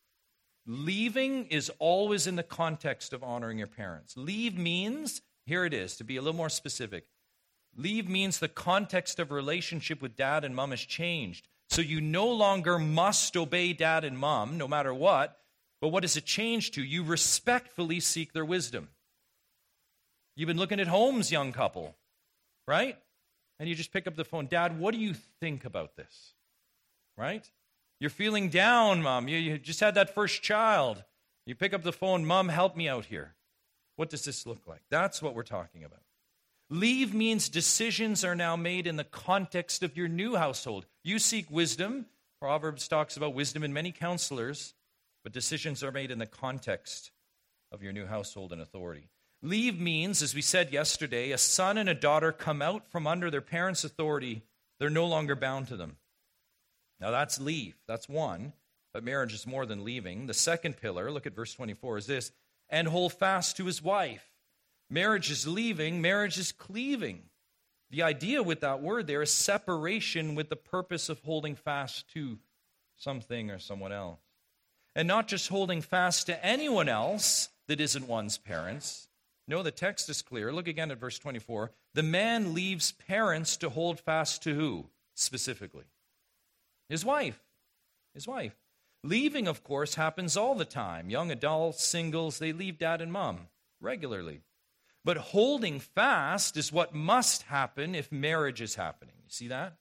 [0.66, 4.16] Leaving is always in the context of honoring your parents.
[4.16, 7.07] Leave means here it is, to be a little more specific.
[7.76, 11.48] Leave means the context of relationship with dad and mom has changed.
[11.68, 15.38] So you no longer must obey dad and mom, no matter what.
[15.80, 16.83] But what does it change to?
[16.83, 18.88] You respectfully seek their wisdom.
[20.37, 21.96] You've been looking at homes, young couple,
[22.66, 22.96] right?
[23.59, 24.46] And you just pick up the phone.
[24.46, 26.35] Dad, what do you think about this?
[27.16, 27.48] Right?
[28.00, 29.28] You're feeling down, mom.
[29.28, 31.04] You, you just had that first child.
[31.46, 33.35] You pick up the phone, Mom, help me out here.
[33.96, 34.83] What does this look like?
[34.90, 36.00] That's what we're talking about.
[36.70, 40.87] Leave means decisions are now made in the context of your new household.
[41.02, 42.07] You seek wisdom.
[42.40, 44.74] Proverbs talks about wisdom in many counselors,
[45.22, 47.11] but decisions are made in the context
[47.70, 49.09] of your new household and authority.
[49.42, 53.30] Leave means, as we said yesterday, a son and a daughter come out from under
[53.30, 54.42] their parents' authority.
[54.78, 55.96] They're no longer bound to them.
[56.98, 57.76] Now that's leave.
[57.87, 58.54] That's one.
[58.94, 60.26] But marriage is more than leaving.
[60.26, 62.33] The second pillar, look at verse 24, is this
[62.68, 64.31] and hold fast to his wife.
[64.90, 67.22] Marriage is leaving, marriage is cleaving.
[67.90, 72.38] The idea with that word there is separation with the purpose of holding fast to
[72.96, 74.20] something or someone else.
[74.96, 79.09] And not just holding fast to anyone else that isn't one's parents.
[79.46, 80.53] No, the text is clear.
[80.53, 81.70] Look again at verse 24.
[81.94, 85.85] The man leaves parents to hold fast to who specifically?
[86.88, 87.40] His wife.
[88.14, 88.55] His wife.
[89.04, 91.10] Leaving, of course, happens all the time.
[91.10, 94.40] Young adults, singles, they leave dad and mom regularly.
[95.04, 99.16] But holding fast is what must happen if marriage is happening.
[99.22, 99.76] You see that?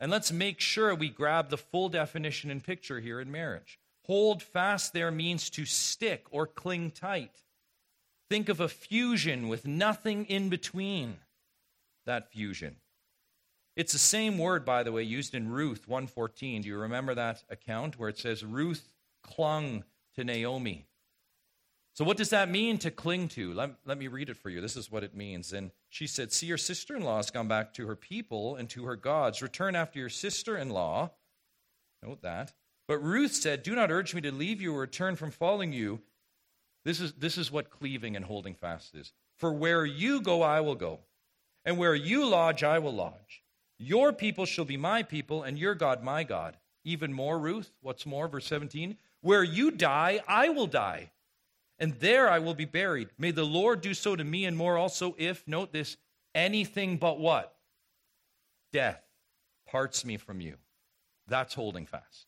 [0.00, 3.78] And let's make sure we grab the full definition and picture here in marriage.
[4.06, 7.42] Hold fast there means to stick or cling tight.
[8.30, 11.18] Think of a fusion with nothing in between
[12.06, 12.76] that fusion.
[13.78, 16.62] It's the same word, by the way, used in Ruth 114.
[16.62, 19.84] Do you remember that account where it says Ruth clung
[20.16, 20.88] to Naomi?
[21.94, 23.54] So, what does that mean to cling to?
[23.54, 24.60] Let, let me read it for you.
[24.60, 25.52] This is what it means.
[25.52, 28.68] And she said, See, your sister in law has gone back to her people and
[28.70, 29.42] to her gods.
[29.42, 31.12] Return after your sister in law.
[32.04, 32.54] Note that.
[32.88, 36.00] But Ruth said, Do not urge me to leave you or return from following you.
[36.84, 39.12] This is, this is what cleaving and holding fast is.
[39.36, 40.98] For where you go, I will go,
[41.64, 43.44] and where you lodge, I will lodge.
[43.78, 46.56] Your people shall be my people, and your God my God.
[46.84, 48.28] Even more, Ruth, what's more?
[48.28, 51.10] Verse 17 Where you die, I will die,
[51.78, 53.08] and there I will be buried.
[53.18, 55.96] May the Lord do so to me, and more also, if, note this,
[56.34, 57.54] anything but what?
[58.72, 59.02] Death
[59.66, 60.56] parts me from you.
[61.26, 62.26] That's holding fast.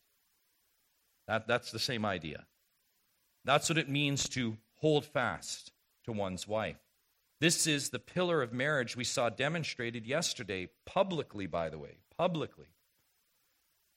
[1.27, 2.45] That, that's the same idea.
[3.43, 5.71] That's what it means to hold fast
[6.05, 6.77] to one's wife.
[7.41, 12.67] This is the pillar of marriage we saw demonstrated yesterday, publicly, by the way, publicly.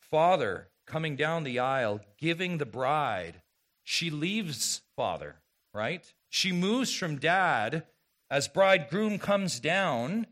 [0.01, 3.43] Father coming down the aisle, giving the bride.
[3.83, 5.37] She leaves father,
[5.75, 6.11] right?
[6.31, 7.85] She moves from dad
[8.31, 10.27] as bridegroom comes down.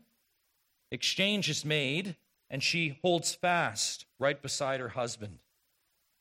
[0.89, 2.15] Exchange is made,
[2.49, 5.37] and she holds fast right beside her husband.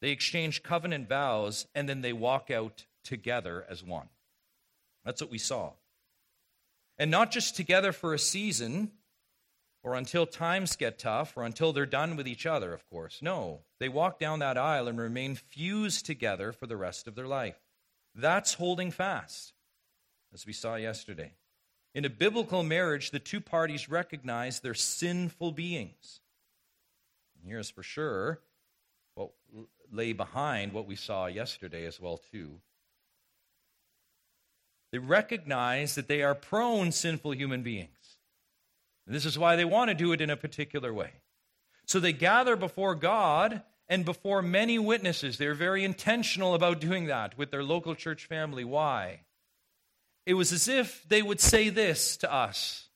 [0.02, 4.10] They exchange covenant vows and then they walk out together as one.
[5.06, 5.72] That's what we saw.
[6.98, 8.92] And not just together for a season
[9.82, 13.20] or until times get tough or until they're done with each other, of course.
[13.20, 17.26] No, they walk down that aisle and remain fused together for the rest of their
[17.26, 17.56] life.
[18.14, 19.54] That's holding fast,
[20.32, 21.32] as we saw yesterday.
[21.94, 26.20] In a biblical marriage, the two parties recognize their sinful beings.
[27.36, 28.40] And here's for sure
[29.14, 29.30] what
[29.90, 32.60] lay behind what we saw yesterday as well too.
[34.92, 37.88] They recognize that they are prone sinful human beings.
[39.06, 41.10] This is why they want to do it in a particular way.
[41.86, 45.38] So they gather before God and before many witnesses.
[45.38, 48.64] They're very intentional about doing that with their local church family.
[48.64, 49.20] Why?
[50.24, 52.88] It was as if they would say this to us.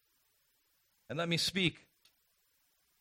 [1.11, 1.78] And let me speak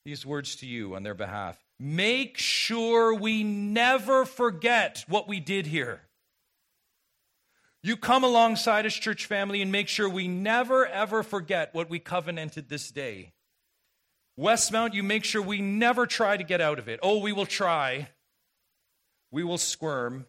[0.04, 1.58] these words to you on their behalf.
[1.80, 6.02] Make sure we never forget what we did here.
[7.86, 12.00] You come alongside us, church family, and make sure we never, ever forget what we
[12.00, 13.34] covenanted this day.
[14.40, 17.00] Westmount, you make sure we never try to get out of it.
[17.04, 18.08] Oh, we will try.
[19.30, 20.26] We will squirm.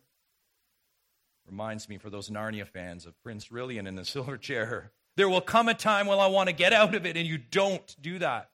[1.47, 4.93] Reminds me for those Narnia fans of Prince Rilian in the silver chair.
[5.17, 7.39] There will come a time when I want to get out of it, and you
[7.39, 8.51] don't do that.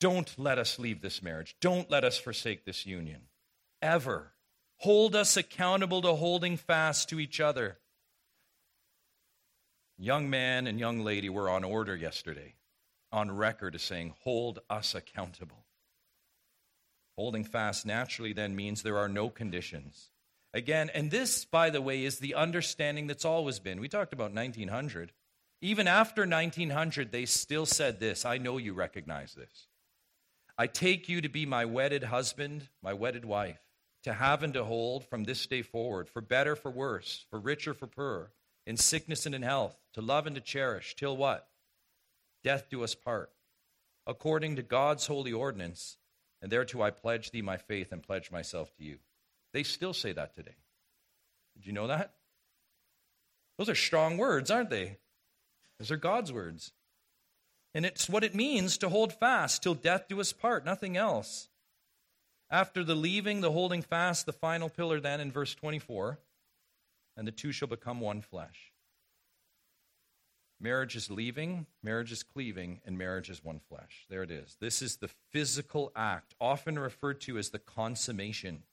[0.00, 1.56] Don't let us leave this marriage.
[1.60, 3.20] Don't let us forsake this union.
[3.82, 4.32] Ever.
[4.80, 7.78] Hold us accountable to holding fast to each other.
[9.98, 12.54] Young man and young lady were on order yesterday,
[13.12, 15.66] on record as saying, Hold us accountable.
[17.18, 20.08] Holding fast naturally then means there are no conditions.
[20.54, 23.80] Again, and this, by the way, is the understanding that's always been.
[23.80, 25.12] We talked about 1900.
[25.60, 29.66] Even after 1900, they still said this I know you recognize this.
[30.56, 33.60] I take you to be my wedded husband, my wedded wife,
[34.04, 37.74] to have and to hold from this day forward, for better, for worse, for richer,
[37.74, 38.32] for poorer,
[38.66, 41.48] in sickness and in health, to love and to cherish, till what?
[42.42, 43.30] Death do us part.
[44.06, 45.98] According to God's holy ordinance,
[46.40, 48.98] and thereto I pledge thee my faith and pledge myself to you.
[49.52, 50.56] They still say that today.
[51.54, 52.14] Did you know that?
[53.58, 54.96] Those are strong words, aren't they?
[55.78, 56.72] Those are God's words.
[57.74, 61.49] And it's what it means to hold fast till death do us part, nothing else.
[62.50, 66.18] After the leaving, the holding fast, the final pillar, then in verse 24,
[67.16, 68.72] and the two shall become one flesh.
[70.62, 74.04] Marriage is leaving, marriage is cleaving, and marriage is one flesh.
[74.10, 74.56] There it is.
[74.60, 78.64] This is the physical act, often referred to as the consummation.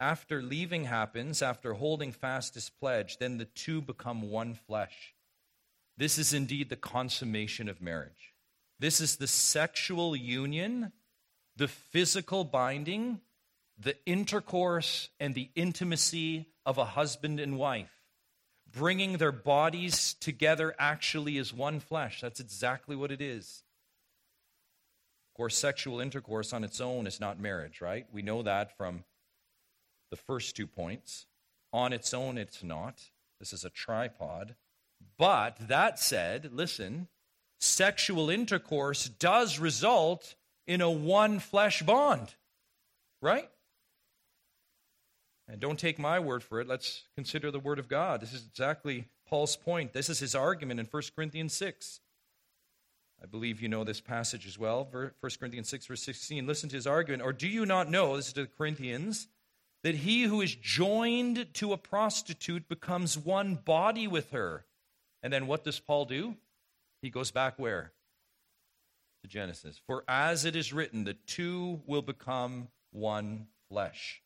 [0.00, 5.14] After leaving happens, after holding fast is pledged, then the two become one flesh.
[5.96, 8.34] This is indeed the consummation of marriage.
[8.80, 10.92] This is the sexual union,
[11.58, 13.20] the physical binding,
[13.78, 17.92] the intercourse, and the intimacy of a husband and wife.
[18.70, 22.20] Bringing their bodies together actually as one flesh.
[22.20, 23.62] That's exactly what it is.
[25.32, 28.06] Of course, sexual intercourse on its own is not marriage, right?
[28.12, 29.04] We know that from
[30.10, 31.26] the first two points.
[31.72, 33.00] On its own, it's not.
[33.40, 34.54] This is a tripod.
[35.16, 37.08] But that said, listen,
[37.58, 40.36] sexual intercourse does result
[40.68, 42.34] in a one flesh bond,
[43.20, 43.50] right?
[45.48, 46.68] And don't take my word for it.
[46.68, 48.20] Let's consider the word of God.
[48.20, 49.94] This is exactly Paul's point.
[49.94, 52.00] This is his argument in 1 Corinthians 6.
[53.20, 54.86] I believe you know this passage as well.
[54.92, 55.10] 1
[55.40, 56.46] Corinthians 6, verse 16.
[56.46, 57.22] Listen to his argument.
[57.22, 59.26] Or do you not know, this is to the Corinthians,
[59.82, 64.66] that he who is joined to a prostitute becomes one body with her.
[65.22, 66.36] And then what does Paul do?
[67.00, 67.92] He goes back where?
[69.22, 69.80] To Genesis.
[69.86, 74.22] For as it is written, the two will become one flesh.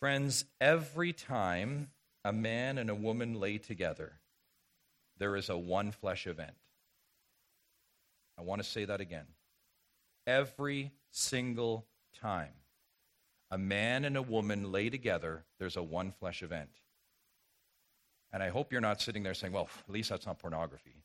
[0.00, 1.90] Friends, every time
[2.24, 4.20] a man and a woman lay together,
[5.18, 6.54] there is a one flesh event.
[8.38, 9.26] I want to say that again.
[10.26, 11.86] Every single
[12.20, 12.52] time
[13.52, 16.70] a man and a woman lay together, there's a one flesh event.
[18.32, 21.02] And I hope you're not sitting there saying, well, at least that's not pornography.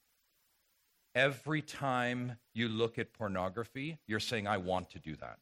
[1.17, 5.39] Every time you look at pornography, you're saying, I want to do that.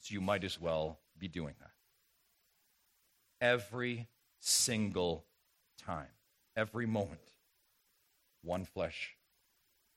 [0.00, 1.70] So you might as well be doing that.
[3.40, 4.08] Every
[4.40, 5.24] single
[5.82, 6.10] time,
[6.54, 7.32] every moment,
[8.42, 9.14] one flesh,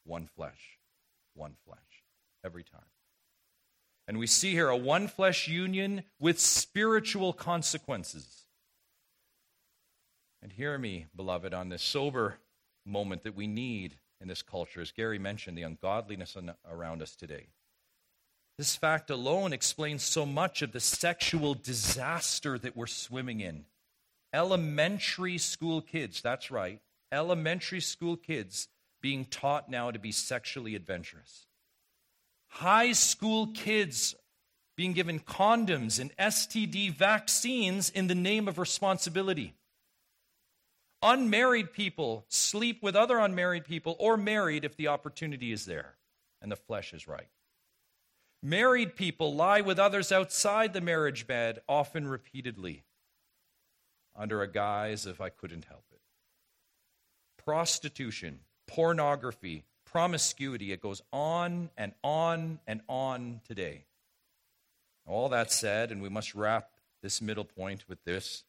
[0.05, 0.77] one flesh,
[1.33, 2.05] one flesh,
[2.41, 2.79] every time.
[4.07, 8.45] And we see here a one flesh union with spiritual consequences.
[10.41, 12.37] And hear me, beloved, on this sober
[12.85, 16.37] moment that we need in this culture, as Gary mentioned, the ungodliness
[16.69, 17.47] around us today.
[18.57, 23.65] This fact alone explains so much of the sexual disaster that we're swimming in.
[24.33, 26.79] Elementary school kids, that's right,
[27.11, 28.67] elementary school kids
[29.01, 31.47] being taught now to be sexually adventurous.
[32.47, 34.15] High school kids
[34.77, 39.55] being given condoms and STD vaccines in the name of responsibility.
[41.03, 45.95] Unmarried people sleep with other unmarried people or married if the opportunity is there
[46.41, 47.29] and the flesh is right.
[48.43, 52.83] Married people lie with others outside the marriage bed, often repeatedly,
[54.15, 56.01] under a guise of I couldn't help it.
[57.43, 63.85] Prostitution, pornography, promiscuity, it goes on and on and on today.
[65.07, 66.71] All that said, and we must wrap
[67.01, 68.43] this middle point with this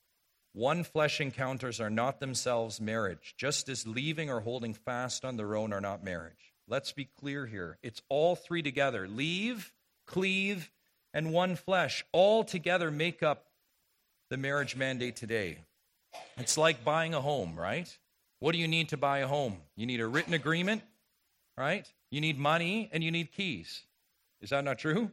[0.52, 5.56] one flesh encounters are not themselves marriage, just as leaving or holding fast on their
[5.56, 6.52] own are not marriage.
[6.68, 7.78] Let's be clear here.
[7.82, 9.72] It's all three together leave,
[10.06, 10.70] cleave,
[11.14, 12.04] and one flesh.
[12.12, 13.46] All together make up
[14.30, 15.58] the marriage mandate today.
[16.36, 17.88] It's like buying a home, right?
[18.38, 19.56] What do you need to buy a home?
[19.76, 20.82] You need a written agreement,
[21.56, 21.90] right?
[22.10, 23.84] You need money and you need keys.
[24.40, 25.10] Is that not true?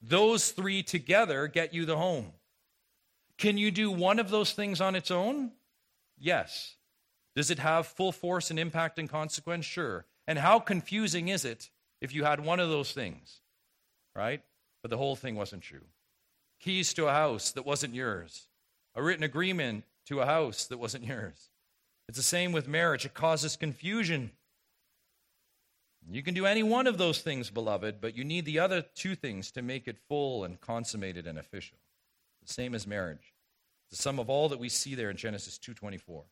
[0.00, 2.32] Those three together get you the home.
[3.38, 5.52] Can you do one of those things on its own?
[6.18, 6.74] Yes.
[7.36, 9.64] Does it have full force and impact and consequence?
[9.64, 10.06] Sure.
[10.26, 11.70] And how confusing is it
[12.00, 13.40] if you had one of those things,
[14.14, 14.42] right?
[14.82, 15.84] But the whole thing wasn't true.
[16.60, 18.48] Keys to a house that wasn't yours,
[18.96, 21.50] a written agreement to a house that wasn't yours.
[22.08, 24.32] It's the same with marriage, it causes confusion.
[26.10, 29.14] You can do any one of those things, beloved, but you need the other two
[29.14, 31.76] things to make it full and consummated and official
[32.48, 33.34] the same as marriage.
[33.90, 36.26] The sum of all that we see there in Genesis 2:24.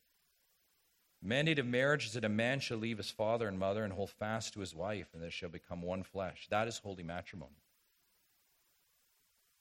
[1.22, 3.92] The mandate of marriage is that a man shall leave his father and mother and
[3.92, 6.48] hold fast to his wife, and they shall become one flesh.
[6.48, 7.62] That is holy matrimony.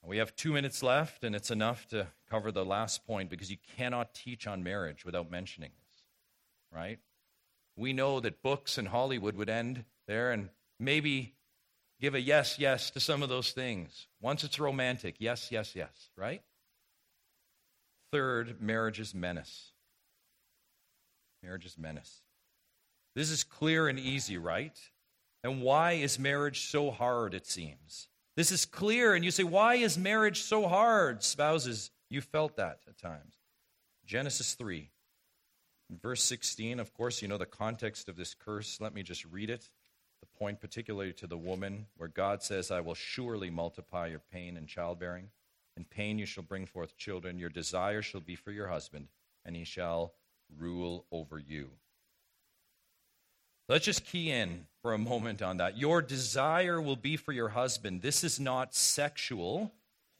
[0.03, 3.57] We have two minutes left, and it's enough to cover the last point because you
[3.57, 6.03] cannot teach on marriage without mentioning this,
[6.71, 6.99] right?
[7.75, 11.34] We know that books in Hollywood would end there and maybe
[12.05, 14.05] give a yes, yes to some of those things.
[14.21, 16.43] Once it's romantic, yes, yes, yes, right?
[18.11, 19.71] Third, marriage is menace.
[21.41, 22.21] Marriage is menace.
[23.15, 24.79] This is clear and easy, right?
[25.43, 28.07] And why is marriage so hard, it seems?
[28.37, 31.23] This is clear, and you say, why is marriage so hard?
[31.23, 33.33] Spouses, you felt that at times.
[34.05, 34.91] Genesis 3,
[36.03, 38.79] verse 16, of course, you know the context of this curse.
[38.79, 39.71] Let me just read it
[40.37, 44.67] point particularly to the woman, where God says, I will surely multiply your pain and
[44.67, 45.29] childbearing.
[45.77, 47.39] In pain you shall bring forth children.
[47.39, 49.07] Your desire shall be for your husband,
[49.45, 50.13] and he shall
[50.57, 51.69] rule over you.
[53.67, 55.77] Let's just key in for a moment on that.
[55.77, 58.01] Your desire will be for your husband.
[58.01, 59.73] This is not sexual.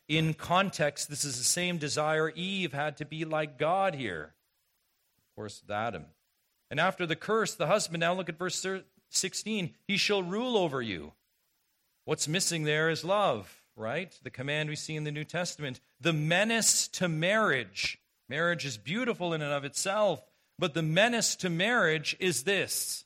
[0.08, 4.34] In context, this is the same desire Eve had to be like God here.
[5.18, 6.06] Of course, Adam.
[6.72, 8.66] And after the curse, the husband, now look at verse
[9.16, 11.14] 16, he shall rule over you.
[12.06, 14.18] What's missing there is love, right?
[14.24, 15.80] The command we see in the New Testament.
[16.00, 18.00] The menace to marriage.
[18.30, 20.24] Marriage is beautiful in and of itself,
[20.58, 23.06] but the menace to marriage is this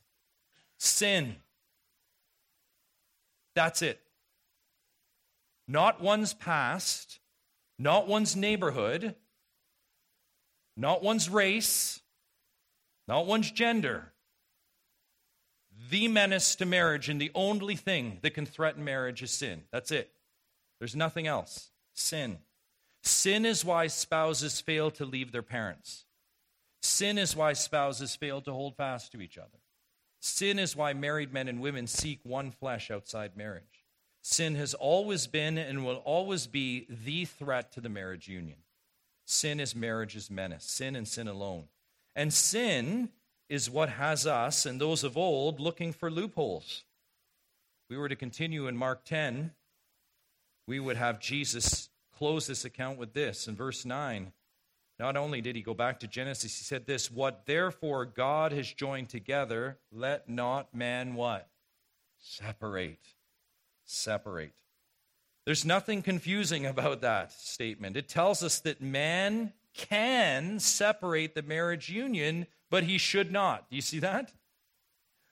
[0.78, 1.36] sin.
[3.54, 4.00] That's it.
[5.68, 7.20] Not one's past,
[7.78, 9.14] not one's neighborhood,
[10.76, 12.00] not one's race,
[13.06, 14.12] not one's gender
[15.90, 19.62] the menace to marriage and the only thing that can threaten marriage is sin.
[19.72, 20.10] That's it.
[20.78, 21.70] There's nothing else.
[21.92, 22.38] Sin.
[23.02, 26.04] Sin is why spouses fail to leave their parents.
[26.82, 29.58] Sin is why spouses fail to hold fast to each other.
[30.20, 33.84] Sin is why married men and women seek one flesh outside marriage.
[34.22, 38.58] Sin has always been and will always be the threat to the marriage union.
[39.24, 40.64] Sin is marriage's menace.
[40.64, 41.64] Sin and sin alone.
[42.14, 43.10] And sin
[43.50, 46.84] is what has us and those of old looking for loopholes.
[47.90, 49.50] we were to continue in Mark 10,
[50.68, 54.32] we would have Jesus close this account with this in verse 9.
[55.00, 58.72] Not only did he go back to Genesis, he said this, what therefore God has
[58.72, 61.48] joined together, let not man what?
[62.20, 63.00] Separate.
[63.84, 64.52] Separate.
[65.44, 67.96] There's nothing confusing about that statement.
[67.96, 73.68] It tells us that man can separate the marriage union but he should not.
[73.68, 74.32] Do you see that?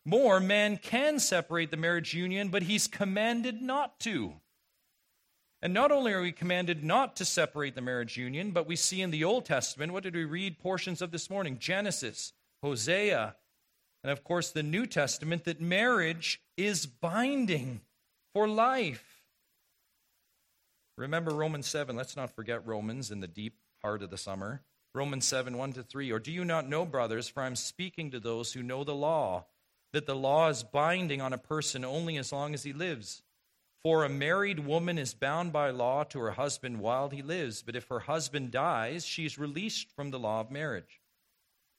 [0.05, 4.35] More, man can separate the marriage union, but he's commanded not to.
[5.63, 9.03] And not only are we commanded not to separate the marriage union, but we see
[9.03, 11.59] in the Old Testament, what did we read portions of this morning?
[11.59, 12.33] Genesis,
[12.63, 13.37] Hosea,
[14.03, 17.81] and of course the New Testament, that marriage is binding
[18.33, 19.25] for life.
[20.97, 21.95] Remember Romans 7.
[21.97, 24.63] Let's not forget Romans in the deep heart of the summer.
[24.95, 26.11] Romans 7, 1 to 3.
[26.11, 29.47] Or do you not know, brothers, for I'm speaking to those who know the law,
[29.93, 33.23] that the law is binding on a person only as long as he lives?
[33.83, 37.77] For a married woman is bound by law to her husband while he lives, but
[37.77, 41.01] if her husband dies, she is released from the law of marriage.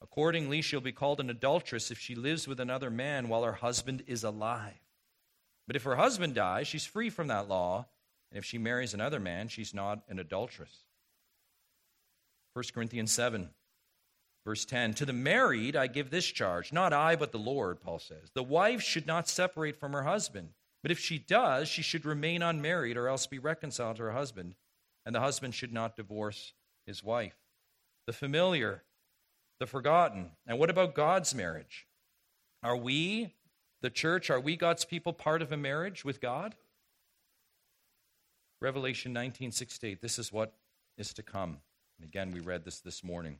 [0.01, 4.03] Accordingly, she'll be called an adulteress if she lives with another man while her husband
[4.07, 4.79] is alive.
[5.67, 7.85] But if her husband dies, she's free from that law,
[8.31, 10.85] and if she marries another man, she's not an adulteress.
[12.53, 13.49] 1 Corinthians 7,
[14.45, 17.99] verse 10 To the married, I give this charge, not I, but the Lord, Paul
[17.99, 18.31] says.
[18.33, 20.49] The wife should not separate from her husband.
[20.81, 24.55] But if she does, she should remain unmarried or else be reconciled to her husband,
[25.05, 26.53] and the husband should not divorce
[26.85, 27.35] his wife.
[28.07, 28.83] The familiar,
[29.59, 30.31] the forgotten.
[30.47, 31.85] And what about God's marriage?
[32.63, 33.35] Are we,
[33.81, 36.55] the church, are we God's people part of a marriage with God?
[38.61, 40.53] Revelation 19:68 This is what
[40.97, 41.61] is to come.
[41.99, 43.39] And again, we read this this morning.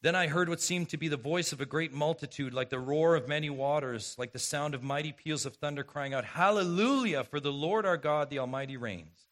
[0.00, 2.78] Then I heard what seemed to be the voice of a great multitude, like the
[2.78, 7.24] roar of many waters, like the sound of mighty peals of thunder, crying out, Hallelujah!
[7.24, 9.26] For the Lord our God, the Almighty, reigns.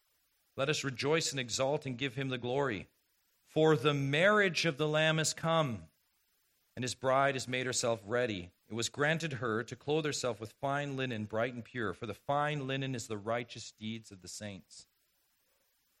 [0.57, 2.87] Let us rejoice and exult and give him the glory.
[3.47, 5.83] For the marriage of the Lamb is come,
[6.75, 8.51] and his bride has made herself ready.
[8.69, 12.13] It was granted her to clothe herself with fine linen, bright and pure, for the
[12.13, 14.85] fine linen is the righteous deeds of the saints.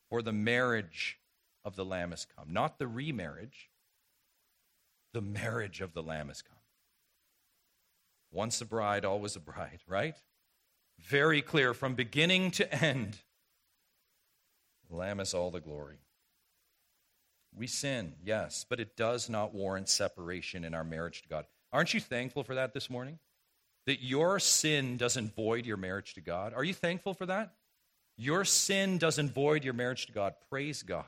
[0.09, 1.19] For the marriage
[1.67, 3.69] of the Lamb is come, not the remarriage
[5.13, 6.57] the marriage of the Lamb has come.
[8.31, 10.15] Once a bride, always a bride, right?
[10.99, 13.17] Very clear from beginning to end.
[14.89, 15.97] Lamb is all the glory.
[17.55, 21.45] We sin, yes, but it does not warrant separation in our marriage to God.
[21.73, 23.19] Aren't you thankful for that this morning?
[23.87, 26.53] That your sin doesn't void your marriage to God?
[26.53, 27.53] Are you thankful for that?
[28.17, 30.35] Your sin doesn't void your marriage to God.
[30.49, 31.05] Praise God.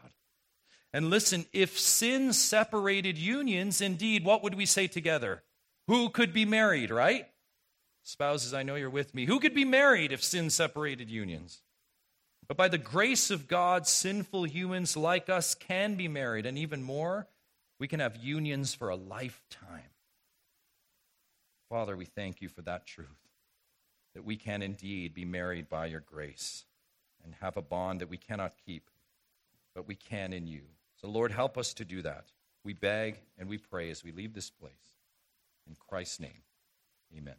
[0.93, 5.43] And listen, if sin separated unions, indeed, what would we say together?
[5.87, 7.27] Who could be married, right?
[8.03, 9.25] Spouses, I know you're with me.
[9.25, 11.61] Who could be married if sin separated unions?
[12.47, 16.81] But by the grace of God, sinful humans like us can be married, and even
[16.81, 17.27] more,
[17.79, 19.91] we can have unions for a lifetime.
[21.69, 23.07] Father, we thank you for that truth,
[24.15, 26.65] that we can indeed be married by your grace
[27.23, 28.89] and have a bond that we cannot keep,
[29.75, 30.61] but we can in you.
[31.01, 32.25] So, Lord, help us to do that.
[32.63, 34.73] We beg and we pray as we leave this place.
[35.67, 36.41] In Christ's name,
[37.15, 37.35] amen.